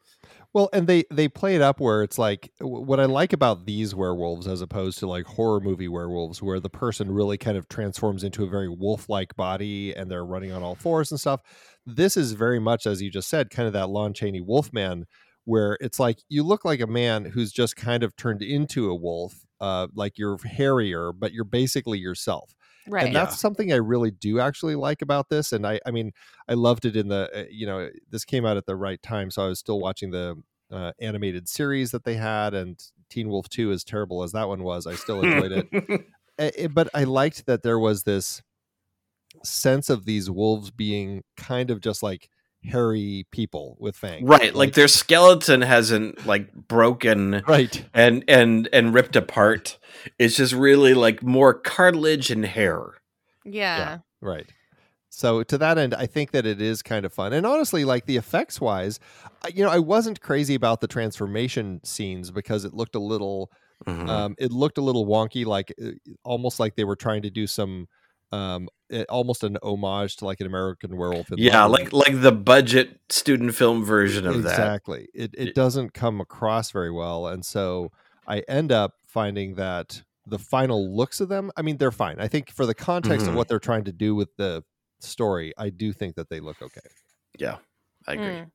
[0.54, 3.96] Well, and they they play it up where it's like what I like about these
[3.96, 8.24] werewolves as opposed to like horror movie werewolves, where the person really kind of transforms
[8.24, 11.42] into a very wolf like body and they're running on all fours and stuff.
[11.86, 15.06] This is very much, as you just said, kind of that Lon Chaney Wolfman,
[15.46, 18.96] where it's like you look like a man who's just kind of turned into a
[18.96, 22.56] wolf, uh, like you're hairier, but you're basically yourself
[22.88, 23.06] Right.
[23.08, 25.52] and that's something I really do actually like about this.
[25.52, 26.12] And I, I mean,
[26.48, 29.32] I loved it in the, uh, you know, this came out at the right time,
[29.32, 30.36] so I was still watching the
[30.72, 34.63] uh, animated series that they had, and Teen Wolf Two, as terrible as that one
[34.63, 36.06] was, I still enjoyed it.
[36.39, 38.41] It- but I liked that there was this
[39.43, 42.30] sense of these wolves being kind of just like
[42.63, 48.93] hairy people with fangs, right, like their skeleton hasn't like broken right, and and and
[48.93, 49.78] ripped apart.
[50.17, 52.95] It's just really like more cartilage and hair.
[53.45, 53.99] yeah.
[54.21, 54.47] Right.
[55.10, 58.06] So to that end, I think that it is kind of fun, and honestly, like
[58.08, 58.99] the effects wise,
[59.54, 63.52] you know, I wasn't crazy about the transformation scenes because it looked a little,
[63.86, 64.10] Mhm.
[64.10, 65.91] um, it looked a little wonky, like uh,
[66.23, 67.88] almost like they were trying to do some,
[68.34, 68.67] um,
[69.10, 71.32] almost an homage to like an American Werewolf.
[71.32, 71.89] In yeah, London.
[71.91, 74.50] like like the budget student film version of that.
[74.52, 75.08] exactly.
[75.13, 77.91] It it It- doesn't come across very well, and so
[78.28, 81.52] I end up finding that the final looks of them.
[81.58, 82.19] I mean, they're fine.
[82.19, 83.30] I think for the context Mhm.
[83.30, 84.63] of what they're trying to do with the
[85.02, 86.80] story, I do think that they look okay.
[87.38, 87.58] Yeah,
[88.08, 88.26] I agree.
[88.26, 88.52] Mm.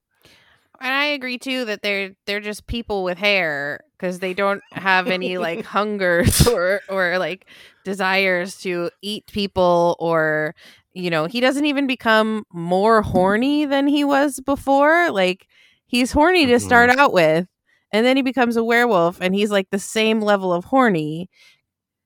[0.80, 5.08] And I agree too that they're they're just people with hair because they don't have
[5.08, 7.46] any like hungers or or like
[7.84, 10.54] desires to eat people or
[10.92, 15.10] you know he doesn't even become more horny than he was before.
[15.10, 15.46] Like
[15.86, 17.00] he's horny to start mm-hmm.
[17.00, 17.48] out with,
[17.92, 21.28] and then he becomes a werewolf and he's like the same level of horny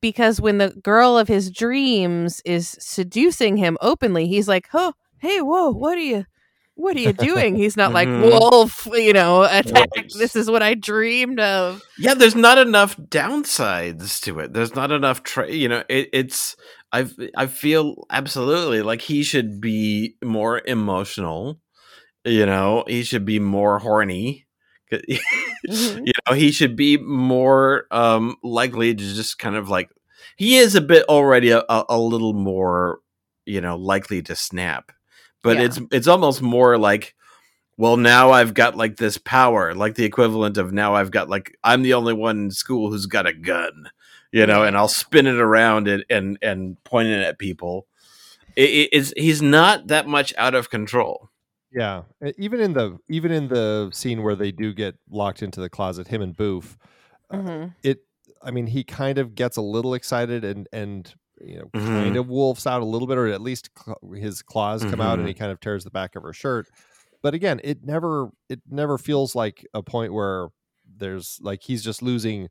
[0.00, 5.42] because when the girl of his dreams is seducing him openly, he's like, "Oh, hey,
[5.42, 6.24] whoa, what are you?"
[6.74, 7.54] What are you doing?
[7.54, 8.22] He's not like Mhm.
[8.22, 9.88] wolf, you know, attack.
[9.94, 10.10] Right.
[10.18, 11.82] This is what I dreamed of.
[11.98, 14.52] Yeah, there's not enough downsides to it.
[14.54, 15.84] There's not enough, tra- you know.
[15.88, 16.56] It, it's
[16.92, 17.06] I
[17.36, 21.60] I feel absolutely like he should be more emotional.
[22.24, 24.46] You know, he should be more horny.
[25.68, 26.06] Mhm.
[26.06, 29.90] You know, he should be more um likely to just kind of like
[30.36, 33.00] he is a bit already a, a, a little more,
[33.46, 34.92] you know, likely to snap.
[35.42, 35.64] But Yeah.
[35.64, 37.14] it's it's almost more like
[37.78, 41.56] well now i've got like this power like the equivalent of now i've got like
[41.64, 43.88] i'm the only one in school who's got a gun
[44.30, 47.86] you know and i'll spin it around and and, and point it at people
[48.56, 51.30] it, it- it's he's not that much out of control
[51.72, 52.02] Yeah,
[52.36, 56.06] even in the even in the scene where they do get locked into the closet,
[56.08, 56.76] him and Boof,
[57.30, 57.74] uh, Mhm.
[57.82, 58.00] it.
[58.44, 62.20] I mean, he kind of gets a little excited and and you know kind Mhm.
[62.20, 65.26] of wolfs out a little bit, or at least cl- his claws come out and
[65.28, 66.66] he kind of tears the back of her shirt.
[67.22, 70.48] But again, it never it never feels like a point where
[70.96, 72.48] there's like he's just losing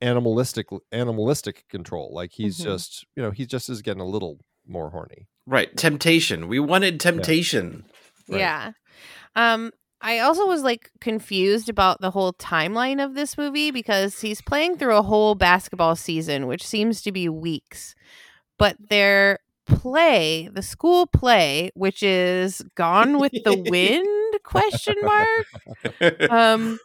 [0.00, 2.10] animalistic animalistic control.
[2.12, 2.64] Like he's Mhm.
[2.64, 5.26] just you know he just is getting a little more horny.
[5.46, 7.84] right temptation we wanted temptation
[8.30, 8.38] Right.
[8.40, 8.72] Yeah.
[9.36, 14.40] Um I also was like confused about the whole timeline of this movie because he's
[14.40, 17.94] playing through a whole basketball season, which seems to be weeks.
[18.58, 26.78] But their play, the school play, which is Gone with the Wind question mark, um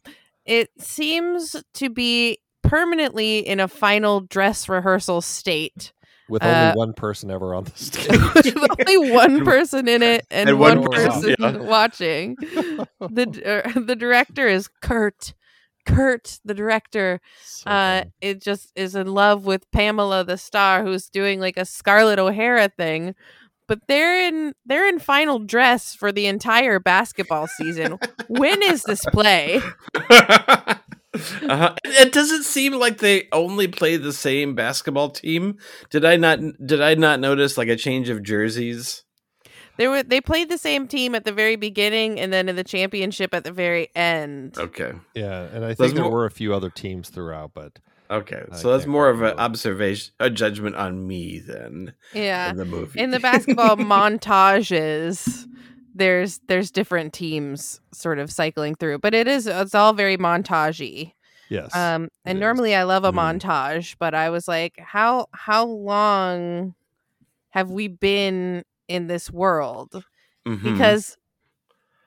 [0.46, 5.94] it seems to be permanently in a final dress rehearsal state.
[6.30, 8.56] With Uh, only one person ever on the stage.
[8.56, 11.68] with only one person in it and, And one, one person, person yeah.
[11.68, 12.36] watching.
[13.00, 15.34] The uh, the director is Kurt.
[15.96, 21.10] Kurt, the director, So uh, it just is in love with Pamela, the star, who's
[21.10, 23.16] doing like a Scarlett O'Hara thing.
[23.68, 28.00] But they're in they're in final dress for the entire basketball season.
[28.28, 29.62] when is this play?
[31.14, 31.76] uh-huh.
[31.84, 35.58] It doesn't seem like they only play the same basketball team.
[35.90, 36.40] Did I not?
[36.66, 39.04] Did I not notice like a change of jerseys?
[39.80, 42.64] They were they played the same team at the very beginning and then in the
[42.66, 44.58] championship at the very end.
[44.58, 47.80] Okay, Yeah, and I There's think there more- were a few other teams throughout, but
[48.12, 48.44] okay.
[48.52, 52.52] I So that's more of an observation, a judgment on me then Yeah.
[52.52, 53.00] in the movie.
[53.00, 55.48] in the basketball montages
[55.96, 61.14] there's there's different teams sort of cycling through but it is it's all very montagey
[61.50, 62.40] yes, um and is.
[62.42, 63.40] normally i love a Mhm.
[63.40, 66.76] montage but i was like how how long
[67.50, 70.04] have we been in this world
[70.46, 70.64] Mhm.
[70.64, 71.16] because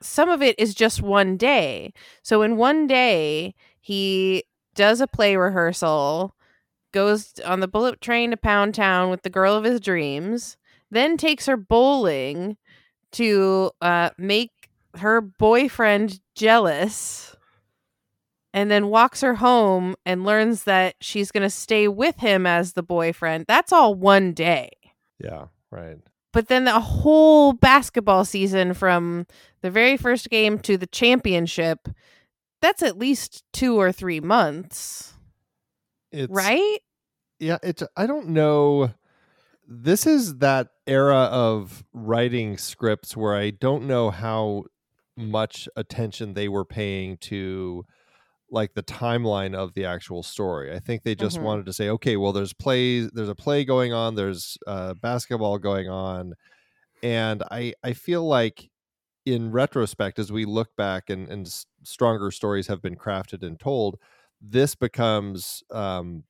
[0.01, 1.93] some of it is just one day.
[2.21, 4.43] So in one day, he
[4.75, 6.35] does a play rehearsal,
[6.91, 10.57] goes on the bullet train to Pound Town with the girl of his dreams,
[10.91, 12.57] then takes her bowling
[13.13, 14.51] to uh, make
[14.97, 17.35] her boyfriend jealous,
[18.53, 22.73] and then walks her home and learns that she's going to stay with him as
[22.73, 23.45] the boyfriend.
[23.47, 24.69] That's all one day.
[25.19, 25.97] Yeah, right.
[26.33, 29.27] But then the whole basketball season from
[29.61, 31.87] the very first game to the championship,
[32.59, 35.13] that's at least two or three months.
[36.11, 36.79] It's right?
[37.39, 38.91] Yeah, it's I don't know.
[39.67, 44.65] This is that era of writing scripts where I don't know how
[45.15, 47.85] much attention they were paying to
[48.53, 50.73] like the timeline of the actual story.
[50.75, 51.41] I think they just Mhm.
[51.41, 55.59] wanted to say, okay, well, there's plays, there's a play going on, there's uh, basketball
[55.59, 56.35] going on,
[57.01, 58.69] and I I feel like
[59.25, 61.47] in retrospect, as we look back and and
[61.83, 63.97] stronger stories have been crafted and told,
[64.41, 66.25] this becomes um,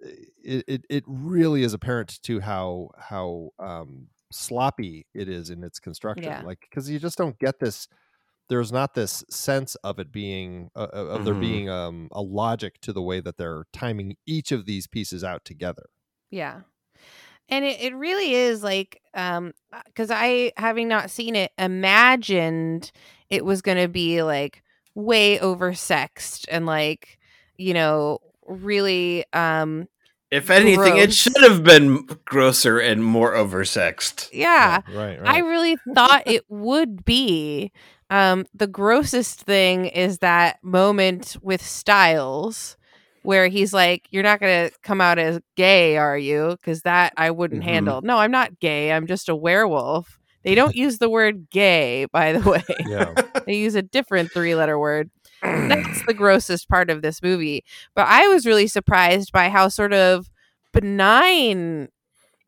[0.00, 5.78] it, it it really is apparent to how how um, sloppy it is in its
[5.78, 6.36] construction.
[6.36, 6.44] Yeah.
[6.44, 7.88] Like because you just don't get this.
[8.48, 11.40] There's not this sense of it being uh, uh, of there Mhm.
[11.40, 15.44] being um, a logic to the way that they're timing each of these pieces out
[15.44, 15.86] together.
[16.30, 16.60] Yeah.
[17.48, 19.52] And it, it really is like um
[19.86, 22.90] because I having not seen it imagined
[23.30, 24.62] it was gonna be like
[24.94, 27.18] way oversexed and like
[27.56, 29.88] you know really um
[30.30, 34.30] If anything, it should have been grosser and more oversexed.
[34.32, 37.72] yeah right, I really thought it would be.
[38.14, 42.76] Um, the grossest thing is that moment with Stiles
[43.22, 46.50] where he's like, You're not going to come out as gay, are you?
[46.60, 47.64] Because that I wouldn't Mhm.
[47.64, 48.02] handle.
[48.02, 48.92] No, I'm not gay.
[48.92, 50.18] I'm just a werewolf.
[50.44, 52.62] They don't use the word gay, by the way.
[52.86, 53.14] yeah.
[53.46, 55.10] they use a different three letter word.
[55.42, 57.64] That's the grossest part of this movie.
[57.94, 60.30] But I was really surprised by how sort of
[60.72, 61.88] benign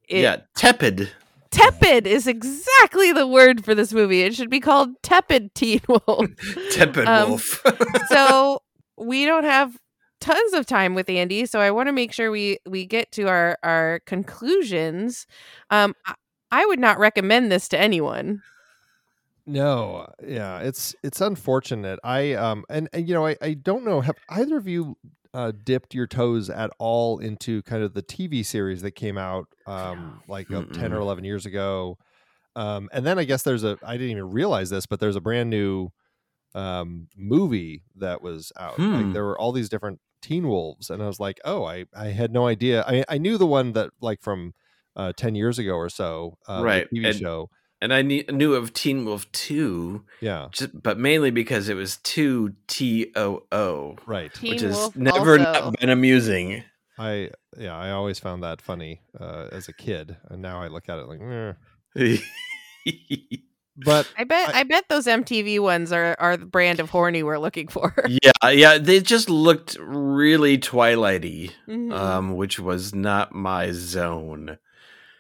[0.09, 1.11] it yeah, tepid.
[1.57, 4.23] Tepid is exactly the word for this movie.
[4.23, 6.31] It should be called Tepid Teen Wolf.
[6.71, 7.63] Tepid Um, wolf.
[8.09, 8.63] so
[8.97, 9.77] we don't have
[10.21, 13.29] tons of time with Andy, so I want to make sure we we get to
[13.29, 15.27] our our conclusions.
[15.71, 16.15] Um, I,
[16.51, 18.43] I would not recommend this to anyone.
[19.49, 22.01] No, yeah, it's it's unfortunate.
[22.03, 24.97] I um and, and you know I I don't know have either of you
[25.35, 29.47] uh dipped your toes at all into kind of the TV series that came out
[29.67, 31.99] um like uh, 10 or 11 years ago.
[32.55, 35.21] Um and then I guess there's a I didn't even realize this but there's a
[35.21, 35.91] brand new
[36.55, 38.75] um movie that was out.
[38.77, 38.95] Hmm.
[38.95, 42.07] Like there were all these different Teen Wolves and I was like, "Oh, I I
[42.09, 42.83] had no idea.
[42.87, 44.55] I I knew the one that like from
[44.97, 47.51] uh 10 years ago or so, uh Right, TV and- show.
[47.81, 51.99] And I knew, knew of Teen Wolf 2, Yeah, just, but mainly because it was
[51.99, 54.33] 2 T O O, right.
[54.33, 55.53] Teen which has Wolf never also.
[55.53, 56.63] not been amusing.
[56.99, 60.89] I yeah, I always found that funny uh, as a kid, and now I look
[60.89, 61.53] at it like, "Meh."
[63.85, 67.39] but I bet I, bet those MTV ones are are the brand of horny we're
[67.39, 67.95] looking for.
[68.09, 71.93] yeah, yeah, they just looked really twilighty, Mhm.
[71.93, 74.59] um, which was not my zone.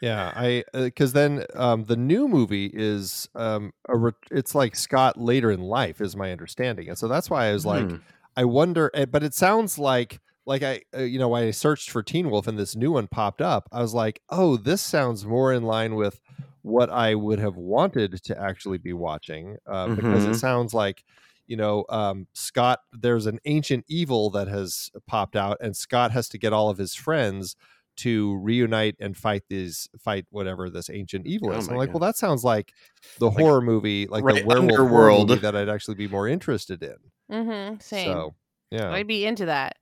[0.00, 5.18] Yeah, I because then um, the new movie is um, a re- it's like Scott
[5.18, 7.96] later in life, is my understanding, and so that's why I was like, Hmm.
[8.36, 11.90] I wonder, eh, but it sounds like like I uh, you know when I searched
[11.90, 15.24] for Teen Wolf and this new one popped up, I was like, oh, this sounds
[15.24, 16.20] more in line with
[16.62, 20.40] what I would have wanted to actually be watching uh, because it Mhm.
[20.40, 21.04] sounds like
[21.46, 22.80] you know um, Scott.
[22.92, 26.78] There's an ancient evil that has popped out, and Scott has to get all of
[26.78, 27.56] his friends
[27.96, 31.68] to reunite and fight these fight whatever this ancient evil Oh is.
[31.68, 32.72] I'm my like, well, that sounds like
[33.18, 35.28] the Like- horror movie, like right, the werewolf horror Underworld.
[35.30, 36.96] movie that I'd actually be more interested in.
[37.30, 37.78] Mm-hmm.
[37.80, 38.06] Same.
[38.12, 38.34] So
[38.70, 39.76] yeah, I'd be into that,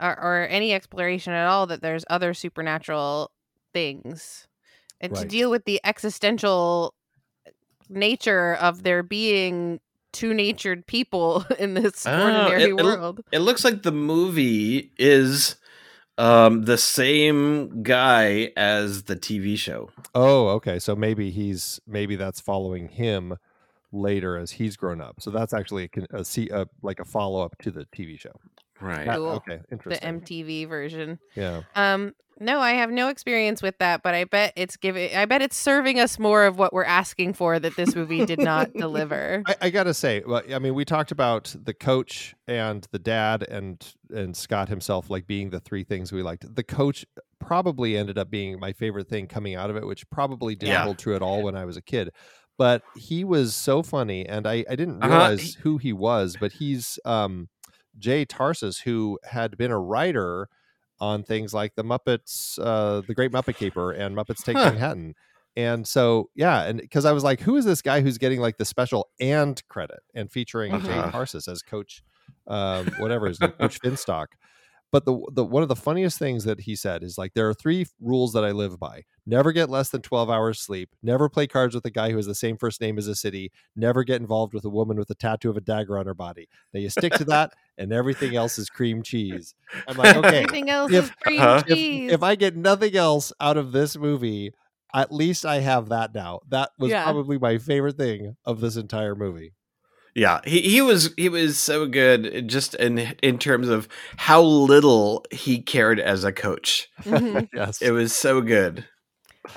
[0.00, 3.30] or, or any exploration at all that there's other supernatural
[3.72, 4.46] things,
[5.00, 6.94] and to deal with the existential
[7.88, 9.80] nature of there being
[10.12, 13.20] two natured people in this Oh, ordinary it- it world.
[13.32, 15.56] It looks like the movie is
[16.18, 19.90] um, the same guy as the TV show.
[20.14, 20.78] Oh, okay.
[20.78, 23.36] So maybe he's maybe that's following him
[23.92, 25.20] later as he's grown up.
[25.20, 28.18] So that's actually a, con- a, see, a like a follow up to the TV
[28.20, 28.32] show.
[28.80, 29.06] Right.
[29.06, 29.28] That- Cool.
[29.28, 30.20] okay, Interesting.
[30.20, 30.26] the.
[30.26, 31.18] MTV version.
[31.34, 31.62] yeah.
[31.74, 35.14] Um, no, I have no experience with that, but I bet it's giving.
[35.14, 38.40] I bet it's serving us more of what we're asking for that this movie did
[38.40, 39.42] not deliver.
[39.46, 43.42] I, I gotta say, well, I mean, we talked about the coach and the dad
[43.48, 46.54] and and Scott himself, like being the three things we liked.
[46.54, 47.04] The coach
[47.40, 50.82] probably ended up being my favorite thing coming out of it, which probably didn't Yeah.
[50.82, 52.10] hold true at all when I was a kid.
[52.56, 55.08] but he was so funny, and I I didn't Uh-huh.
[55.08, 57.48] realize who he was, but he's um
[57.98, 60.48] Jay Tarses, who had been a writer
[61.00, 64.70] on things like the Muppets, uh, the Great Muppet Caper, and Muppets Take Huh.
[64.70, 65.14] Manhattan.
[65.56, 68.58] And so, yeah, and because I was like, who is this guy who's getting like
[68.58, 71.10] the special and credit and featuring Uh-huh.
[71.10, 72.02] Tarses as Coach,
[72.46, 74.26] um, whatever his name, Coach Finstock.
[74.90, 77.52] But the the one of the funniest things that he said is like there are
[77.52, 81.46] three rules that I live by: never get less than twelve hours sleep, never play
[81.46, 84.18] cards with a guy who has the same first name as a city, never get
[84.22, 86.48] involved with a woman with a tattoo of a dagger on her body.
[86.72, 89.54] Now you stick to that, and everything else is cream cheese.
[89.86, 91.62] I'm like, okay, Everything else if- is cream uh-huh.
[91.62, 92.12] cheese.
[92.12, 94.52] if I get nothing else out of this movie,
[94.94, 96.40] at least I have that now.
[96.48, 97.04] That was Yeah.
[97.04, 99.52] probably my favorite thing of this entire movie.
[100.14, 105.24] Yeah, he, he was he was so good just in in terms of how little
[105.30, 106.88] he cared as a coach.
[107.04, 107.48] Mhm.
[107.54, 107.80] yes.
[107.80, 108.84] It was so good.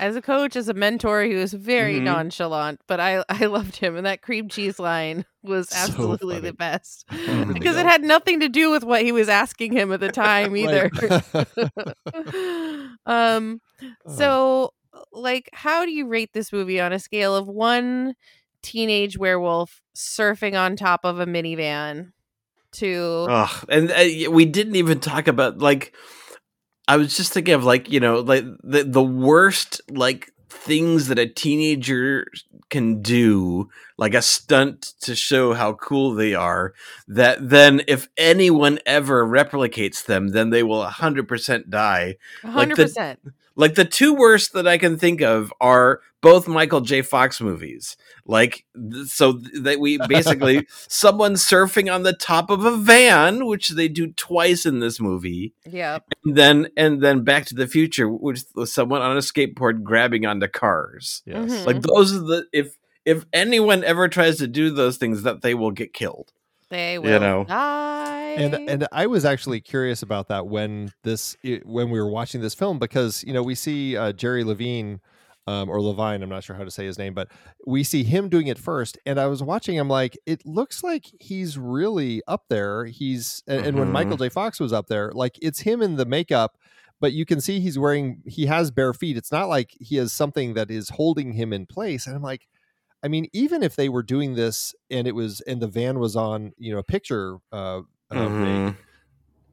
[0.00, 2.04] As a coach, as a mentor, he was very Mhm.
[2.04, 6.48] nonchalant, but I I loved him, and that cream cheese line was absolutely funny.
[6.48, 7.04] the best
[7.52, 10.56] because it had nothing to do with what he was asking him at the time
[10.56, 10.90] either.
[13.06, 13.60] um,
[14.06, 14.72] so
[15.12, 18.14] like, how do you rate this movie on a scale of one
[18.62, 22.12] teenage werewolf surfing on top of a minivan
[22.72, 23.26] to
[23.68, 25.94] and uh, we didn't even talk about like
[26.88, 31.18] I was just thinking of like you know like the the worst like things that
[31.18, 32.26] a teenager
[32.68, 36.74] can do like a stunt to show how cool they are
[37.08, 43.18] that then if anyone ever replicates them then they will 100% die hundred the- percent?
[43.56, 47.02] Like the two worst that I can think of are both Michael J.
[47.02, 47.96] Fox movies.
[48.24, 53.46] Like th- so th- that we basically someone surfing on the top of a van,
[53.46, 55.52] which they do twice in this movie.
[55.66, 59.82] Yeah, And then and then Back to the Future, which was someone on a skateboard
[59.82, 61.22] grabbing onto cars.
[61.26, 61.50] yes.
[61.50, 61.66] Mhm.
[61.66, 65.54] Like those are the if if anyone ever tries to do those things, that they
[65.54, 66.32] will get killed.
[66.72, 67.44] They will know.
[67.44, 68.30] die.
[68.32, 72.54] and and I was actually curious about that when this when we were watching this
[72.54, 75.00] film because you know we see uh, Jerry Levine
[75.46, 77.28] um, or Levine I'm not sure how to say his name but
[77.66, 81.06] we see him doing it first and I was watching I'm like it looks like
[81.20, 83.92] he's really up there he's and, and when.
[83.92, 86.56] Michael J Fox was up there like it's him in the makeup
[87.00, 90.12] but you can see he's wearing he has bare feet it's not like he has
[90.12, 92.46] something that is holding him in place and I'm like
[93.02, 96.16] I mean, even if they were doing this and it was and the van was
[96.16, 98.78] on, you know, a picture uh, rig, Mhm.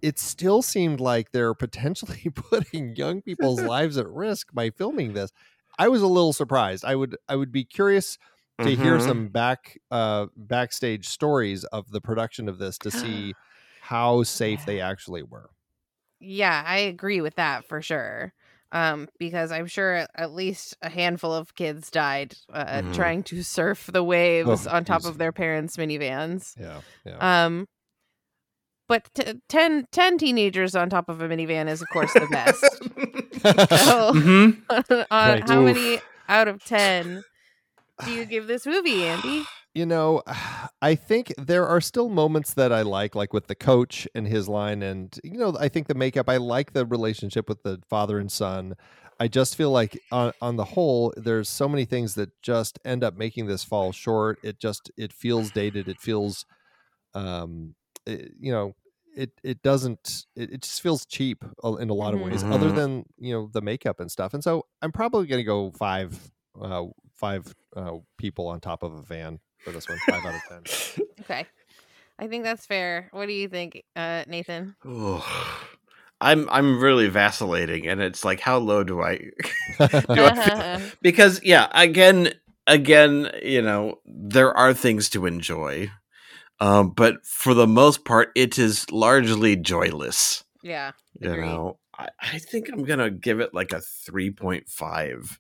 [0.02, 5.32] it still seemed like they're potentially putting young people's lives at risk by filming this.
[5.78, 6.86] I was a little surprised.
[6.86, 8.18] I would I would be curious
[8.64, 9.00] to hear Mhm.
[9.00, 13.38] some back uh backstage stories of the production of this to see
[13.80, 15.52] how safe they actually were.
[16.20, 18.34] Yeah, I agree with that for sure.
[18.72, 22.94] Um, because I'm sure at- at least a handful of kids died uh, Mhm.
[22.94, 25.10] trying to surf the waves Oh, on top geez.
[25.10, 26.54] of their parents' minivans.
[26.60, 26.82] Yeah.
[27.04, 27.46] Yeah.
[27.46, 27.68] Um,
[28.88, 32.62] but t- 10, 10 teenagers on top of a minivan is, of course, the best.
[33.86, 34.62] So- Mhm.
[34.70, 35.48] uh, Right.
[35.50, 35.66] How Oof.
[35.76, 37.24] many out of 10
[38.06, 39.46] do you give this movie, Andy?
[39.74, 40.24] You know,
[40.82, 44.48] I think there are still moments that I like, like with the coach and his
[44.48, 44.82] line.
[44.82, 48.32] And, you know, I think the makeup, I like the relationship with the father and
[48.32, 48.76] son.
[49.20, 53.04] I just feel like on, on the whole, there's so many things that just end
[53.04, 54.40] up making this fall short.
[54.44, 55.90] It just, it feels dated.
[55.90, 56.46] It feels,
[57.14, 58.76] um, it, you know,
[59.16, 61.44] it, it doesn't, it, it just feels cheap
[61.80, 62.74] in a lot of ways, other Mhm.
[62.74, 64.34] than, you know, the makeup and stuff.
[64.34, 68.94] And so I'm probably going to go five, uh, five uh, people on top of
[68.94, 70.00] a van for this one.
[70.10, 70.64] Five out of ten.
[71.22, 71.46] Okay.
[72.20, 73.10] I think that's fair.
[73.12, 74.76] What do you think, uh, Nathan?
[74.86, 75.22] Ooh.
[76.22, 79.18] I'm I'm really vacillating, and it's like, how low do I?
[79.80, 80.90] do I feel?
[81.02, 82.34] Because yeah, again,
[82.68, 85.90] again, you know, there are things to enjoy,
[86.60, 90.44] um, but for the most part, it is largely joyless.
[90.62, 90.92] yeah.
[91.20, 91.46] You Agreed.
[91.46, 95.40] know, I, I think I'm gonna give it like a three point five.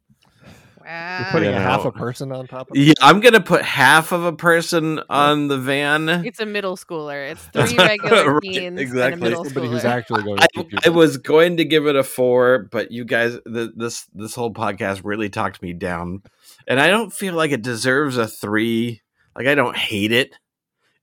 [0.90, 1.18] Wow.
[1.20, 1.32] You're ah.
[1.32, 1.90] putting You a half know.
[1.90, 2.80] a person on top of it?
[2.82, 6.10] Yeah, I'm gonna put half of a person on the van.
[6.10, 7.32] It's a middle schooler.
[7.32, 9.22] It's three regular Right, teens and exactly.
[9.22, 11.96] a middle somebody who's actually going I, to keep I was going to give it
[11.96, 16.24] a four, but you guys, the, this this whole podcast really talked me down,
[16.68, 19.02] and I don't feel like it deserves a three.
[19.36, 20.34] Like I don't hate it;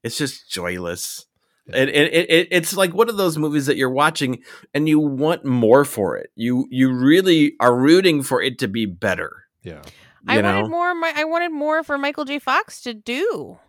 [0.03, 1.25] it's just joyless.
[1.67, 4.41] It, it, it, it- it's like one of those movies that you're watching
[4.73, 6.29] and you want more for it.
[6.35, 9.43] You you really are rooting for it to be better.
[9.63, 9.81] Yeah.
[10.27, 10.55] I know?
[10.55, 10.95] wanted more.
[10.95, 12.39] My, I wanted more for Michael J.
[12.39, 13.59] Fox to do.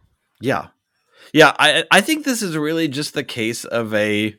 [0.40, 0.68] Yeah,
[1.32, 1.54] yeah.
[1.58, 4.34] I I think this is really just the case of a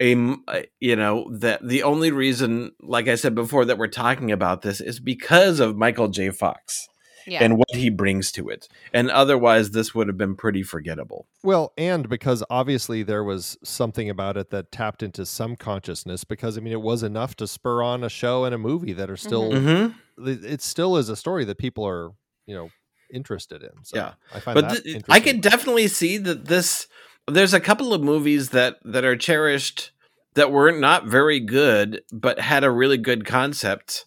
[0.00, 4.62] a you know that the only reason, like I said before, that we're talking about
[4.62, 6.30] this is because of Michael J.
[6.30, 6.88] Fox.
[7.28, 7.42] Yeah.
[7.44, 8.68] and what he brings to it.
[8.92, 11.26] And otherwise, this would have been pretty forgettable.
[11.42, 16.56] Well, and because obviously there was something about it that tapped into some consciousness, because
[16.58, 19.16] I mean, it was enough to spur on a show and a movie that are
[19.16, 20.26] still, Mm-hmm.
[20.28, 22.10] it it still is a story that people are,
[22.46, 22.70] you know,
[23.12, 23.70] interested in.
[23.84, 24.12] So Yeah.
[24.34, 26.86] I find but that th- I can definitely see that this
[27.26, 29.92] there's a couple of movies that that are cherished
[30.34, 34.04] that were not very good but had a really good concept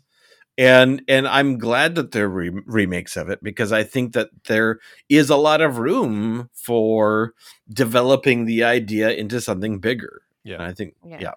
[0.62, 4.30] and and I'm glad that there are re- remakes of it because I think that
[4.48, 7.34] there is a lot of room for
[7.74, 10.22] developing the idea into something bigger.
[10.44, 10.56] Yeah.
[10.56, 11.18] And I think Yeah.
[11.20, 11.34] yeah.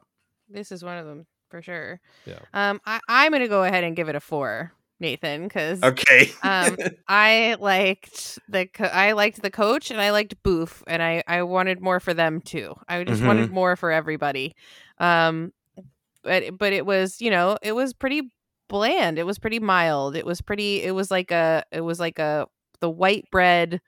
[0.49, 2.01] This is one of them for sure.
[2.27, 2.41] Yeah.
[2.53, 6.31] Um, I, I'm gonna go ahead and give it a four, Nathan, because Okay.
[6.43, 6.77] um,
[7.09, 11.43] I liked the co- I liked the coach and I liked Boof, and I I
[11.45, 12.75] wanted more for them too.
[12.89, 14.55] I just wanted more for everybody.
[14.99, 15.53] Um,
[16.23, 18.23] but but it was you know it was pretty
[18.69, 19.19] bland.
[19.19, 20.17] It was pretty mild.
[20.17, 20.83] It was pretty.
[20.83, 22.47] It was like a it was like a
[22.81, 23.81] the white bread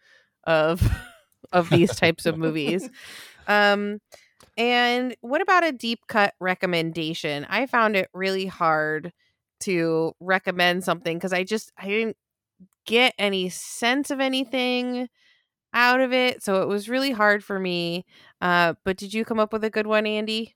[0.44, 0.82] of
[1.52, 2.88] of these types of movies.
[3.46, 4.00] Um,
[4.56, 7.46] and what about a deep cut recommendation?
[7.48, 9.12] I found it really hard
[9.60, 12.16] to recommend something because I just I didn't
[12.86, 15.08] get any sense of anything
[15.74, 18.04] out of it, so it was really hard for me.
[18.40, 20.54] Uh, but did you come up with a good one, Andy?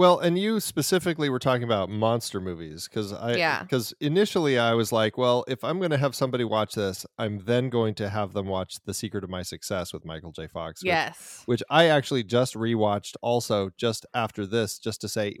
[0.00, 3.62] Well, and you specifically were talking about monster movies because I Yeah.
[3.62, 7.44] because initially I was like, well, if I'm going to have somebody watch this, I'm
[7.44, 10.46] then going to have them watch The Secret of My Success with Michael J.
[10.46, 10.80] Fox.
[10.82, 11.42] which- Yes.
[11.44, 15.36] which I actually just rewatched also just after this, just to say,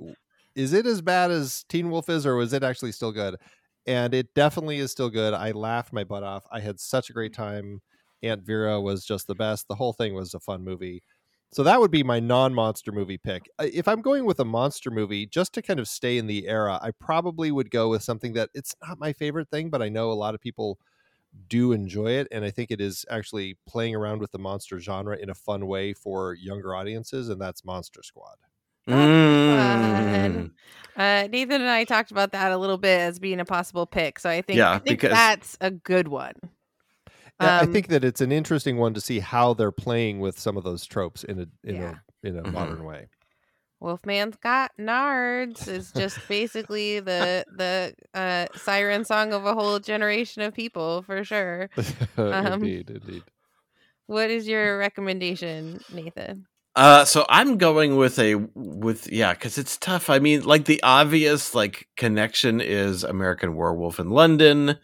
[0.54, 3.36] is it as bad as Teen Wolf is, or was it actually still good?
[3.86, 5.32] And it definitely is still good.
[5.32, 6.44] I laughed my butt off.
[6.52, 7.80] I had such a great time.
[8.22, 9.68] Aunt Vera was just the best.
[9.68, 11.02] The whole thing was a fun movie.
[11.52, 13.50] So that would be my non-monster movie pick.
[13.58, 16.78] If I'm going with a monster movie, just to kind of stay in the era,
[16.80, 20.12] I probably would go with something that it's not my favorite thing, but I know
[20.12, 20.78] a lot of people
[21.48, 25.16] do enjoy it and i think it is actually playing around with the monster genre
[25.16, 28.34] in a fun way for younger audiences and that's monster squad
[28.88, 30.50] Mm.
[30.96, 34.18] Uh, Nathan and I talked about that a little bit as being a possible pick,
[34.18, 36.34] so I think, Yeah, I think because- that's a good one.
[37.40, 40.38] Yeah, i Um, think that it's an interesting one to see how they're playing with
[40.38, 41.94] some of those tropes in a in Yeah.
[42.22, 42.52] a in a Mhm.
[42.52, 43.08] modern way
[43.80, 50.42] Wolfman's got nards is just basically the the uh, siren song of a whole generation
[50.42, 51.70] of people for sure.
[52.30, 53.24] Um, indeed indeed
[54.06, 56.46] What is your recommendation, Nathan?
[56.76, 60.08] Uh, so I'm going with a with yeah, because it's tough.
[60.08, 64.76] I mean, like the obvious like connection is American Werewolf in London,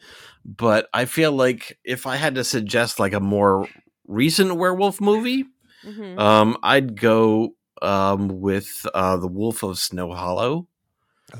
[0.48, 3.68] but I feel like if I had to suggest like a more
[4.06, 5.44] recent werewolf movie,
[5.84, 6.18] Mhm.
[6.18, 10.68] um, I'd go um with uh the Wolf of Snow Hollow.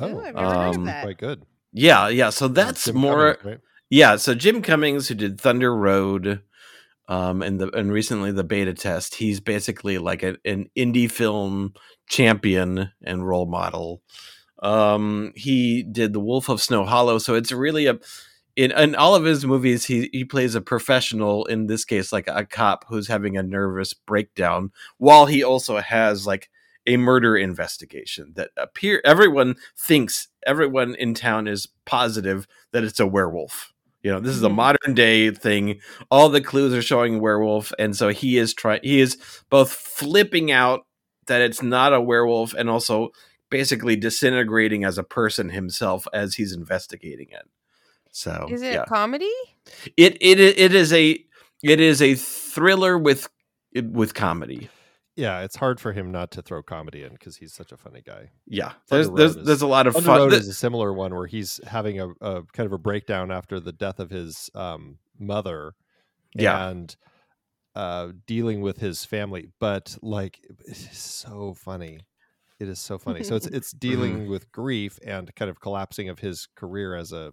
[0.01, 1.03] oh I've never heard of um, that.
[1.05, 1.43] quite good
[1.73, 2.31] Yeah, yeah.
[2.31, 3.35] So that's Jim more.
[3.37, 3.61] Cummings, right?
[3.91, 6.43] Yeah, so Jim Cummings, who did Thunder Road,
[7.09, 11.73] um, and the and recently the beta test, he's basically like a, an indie film
[12.09, 14.03] champion and role model.
[14.63, 17.99] Um, he did The Wolf of Snow Hollow, so it's really a
[18.57, 21.45] in in all of his movies, he he plays a professional.
[21.47, 26.27] In this case, like a cop who's having a nervous breakdown, while he also has
[26.27, 26.51] like
[26.87, 29.01] a murder investigation that appear.
[29.05, 33.73] Everyone thinks everyone in town is positive that it's a werewolf.
[34.03, 34.55] You know, this is a Mhm.
[34.55, 35.81] modern day thing.
[36.13, 38.81] All the clues are showing werewolf, and so he is trying.
[38.85, 39.19] He is
[39.51, 40.87] both flipping out
[41.27, 43.11] that it's not a werewolf, and also
[43.51, 47.49] basically disintegrating as a person himself as he's investigating it.
[48.17, 48.83] So Is it yeah.
[48.83, 49.31] a comedy?
[49.99, 51.23] it it it is a
[51.63, 53.29] it is a thriller with
[53.75, 54.71] with comedy.
[55.17, 58.01] yeah it's hard for him not to throw comedy in because he's such a funny
[58.01, 60.19] guy Yeah, there's there's is- there's a lot of Thunder fun.
[60.21, 63.31] Road th- is a similar one where he's having a, a kind of a breakdown
[63.31, 65.75] after the death of his um, mother
[66.35, 66.69] Yeah.
[66.69, 66.97] and
[67.75, 72.01] uh, dealing with his family but like it is so funny
[72.59, 73.89] it is so funny so it's it's Mm-hmm.
[73.89, 77.33] dealing with grief and kind of collapsing of his career as a,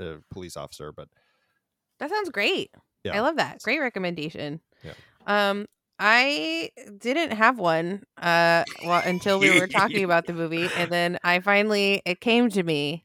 [0.00, 1.08] a police officer but
[1.98, 2.70] That sounds great.
[3.04, 3.16] Yeah.
[3.16, 3.62] I love that.
[3.62, 4.60] Great recommendation.
[4.84, 4.92] Yeah.
[5.26, 5.66] Um,
[5.98, 11.18] I didn't have one uh well, until we were talking about the movie, and then
[11.24, 13.04] I finally it came to me,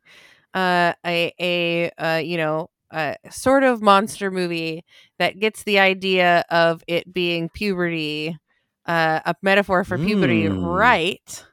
[0.54, 4.84] uh, a a uh, you know a sort of monster movie
[5.20, 8.38] that gets the idea of it being puberty,
[8.86, 10.78] uh, a metaphor for puberty, Mm.
[10.78, 11.46] right?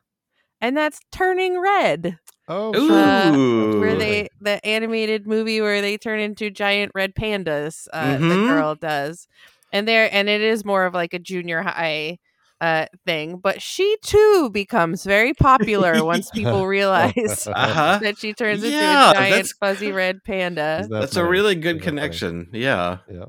[0.61, 2.19] And that's Turning Red
[2.49, 3.81] oh Ooh, Uh, Ooh.
[3.81, 8.47] where they the animated movie where they turn into giant red pandas uh the Mhm.
[8.49, 9.27] girl does
[9.73, 12.19] and there and it is more of like a junior high
[12.61, 18.01] uh, thing, but she too becomes very popular once people realize Uh-huh.
[18.03, 20.79] that she turns into a giant fuzzy red panda.
[20.81, 21.85] Isn't That's a really good Isn't funny?
[22.01, 22.49] connection.
[22.53, 22.99] Yeah.
[23.09, 23.27] Yeah.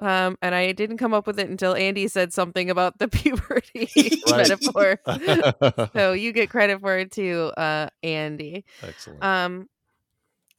[0.00, 3.90] Um, and I didn't come up with it until Andy said something about the puberty
[4.30, 5.00] metaphor.
[5.92, 8.64] so you get credit for it too, uh, Andy.
[8.82, 9.24] Excellent.
[9.24, 9.68] Um,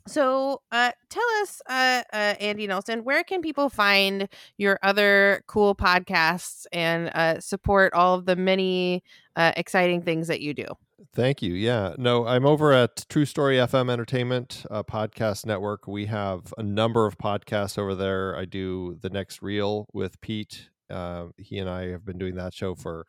[0.08, 4.28] so uh, tell us, uh, uh, Andy Nelson, where can people find
[4.58, 9.04] your other cool podcasts and uh, support all of the many
[9.36, 10.66] uh, exciting things that you do?
[11.14, 11.54] Thank you.
[11.54, 11.94] Yeah.
[11.98, 15.88] No, I'm over at True Story FM Entertainment uh, Podcast Network.
[15.88, 18.36] We have a number of podcasts over there.
[18.36, 20.70] I do The Next Reel with Pete.
[20.90, 23.06] Uh, he and I have been doing that show for,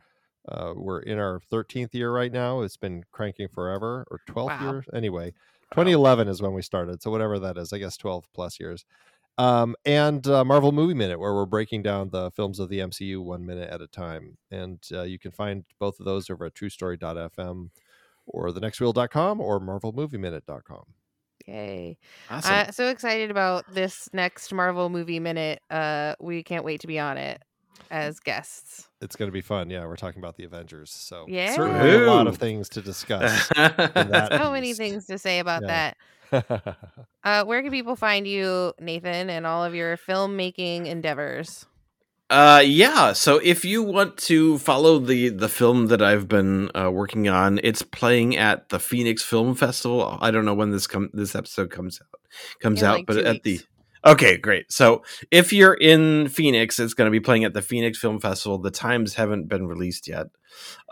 [0.49, 2.61] uh, we're in our 13th year right now.
[2.61, 4.71] It's been cranking forever, or 12th Wow.
[4.71, 4.85] year.
[4.95, 5.33] Anyway,
[5.73, 7.03] 2011 is when we started.
[7.03, 8.85] So, whatever that is, I guess 12 plus years.
[9.39, 13.23] Um, and uh, Marvel Movie Minute, where we're breaking down the films of the MCU
[13.25, 14.37] one minute at a time.
[14.51, 17.71] And uh, you can find both of those over at truestory.fm
[18.31, 20.85] or thenextreel.com or marvelmovieminute.com.
[21.47, 21.99] Yay.
[22.31, 22.55] Awesome.
[22.55, 25.61] Uh, so excited about this next Marvel movie minute.
[25.71, 27.43] Uh, we can't wait to be on it
[27.91, 28.89] as guests.
[29.01, 29.71] It's going to be fun.
[29.71, 30.91] Yeah, we're talking about the Avengers.
[30.93, 31.55] So, Yeah.
[31.55, 33.49] certainly a lot of things to discuss.
[33.57, 35.69] that- So many things to say about Yeah.
[35.69, 35.97] that.
[37.23, 41.67] Uh, where can people find you, Nathan, and all of your filmmaking endeavors?
[42.31, 43.13] Uh, yeah.
[43.13, 47.59] So if you want to follow the the film that I've been uh, working on,
[47.65, 50.17] it's playing at the Phoenix Film Festival.
[50.21, 52.21] I don't know when this come this episode comes out
[52.61, 53.65] comes In, out, like, but at weeks.
[54.05, 54.71] the okay, great.
[54.71, 55.03] So
[55.33, 58.59] if you're in Phoenix, it's going to be playing at the Phoenix Film Festival.
[58.59, 60.29] The times haven't been released yet,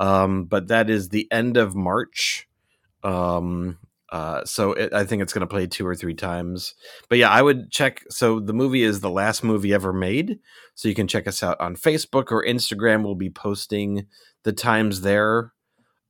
[0.01, 2.49] um, but that is the end of March.
[3.05, 3.79] Um,
[4.11, 6.75] uh, so it, I think it's going to play two or three times.
[7.09, 8.03] But yeah, I would check.
[8.11, 10.39] So the movie is the last movie ever made.
[10.75, 13.03] So you can check us out on Facebook or Instagram.
[13.03, 14.07] We'll be posting
[14.45, 15.53] the times there.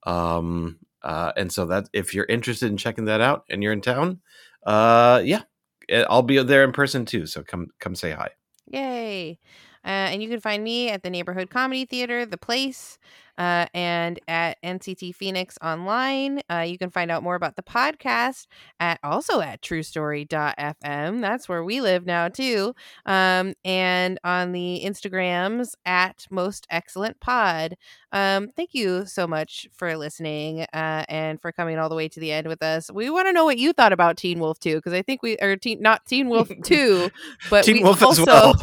[0.07, 3.81] Um, uh, and so that if you're interested in checking that out and you're in
[3.81, 4.21] town,
[4.67, 5.43] uh, yeah,
[5.89, 7.27] eh, I'll be there in person too.
[7.27, 8.31] So come come say hi.
[8.67, 9.39] Yay.
[9.85, 12.99] Uh, and you can find me at the Neighborhood Comedy Theater, The Place,
[13.39, 16.41] uh, and at NCT Phoenix online.
[16.51, 18.47] Uh, you can find out more about the podcast
[18.81, 21.21] at also at truestory.fm.
[21.21, 22.75] That's where we live now, too.
[23.07, 27.77] Um, and on the Instagrams at Most Excellent Pod.
[28.11, 32.21] Um, thank you so much for listening uh, and for coming all the way to
[32.21, 32.91] the end with us.
[32.91, 35.37] We want to know what you thought about Teen Wolf 2 because I think we,
[35.39, 37.11] are teen, not Teen Wolf 2,
[37.51, 38.55] but Teen we Wolf also, as well.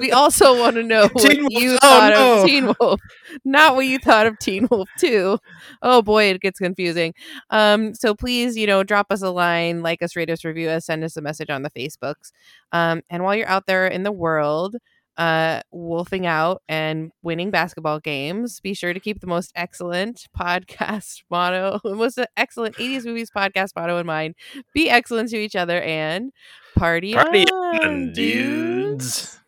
[0.00, 2.40] we also want to know what Teen Wolf- you oh, thought no.
[2.42, 3.00] of Teen Wolf,
[3.44, 5.38] not what you thought of Teen Wolf 2.
[5.82, 7.14] Oh boy, it gets confusing.
[7.50, 10.86] Um, so please, you know, drop us a line, like us, rate us, review us,
[10.86, 12.32] send us a message on the Facebooks.
[12.72, 14.76] Um, and while you're out there in the world,
[15.16, 21.22] uh, wolfing out and winning basketball games, be sure to keep the most excellent podcast
[21.30, 24.34] motto, the most excellent 80s movies podcast motto in mind.
[24.72, 26.32] Be excellent to each other and
[26.76, 29.20] party, Party on, on, dudes.
[29.20, 29.40] dudes.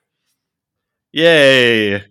[1.12, 2.05] Yay.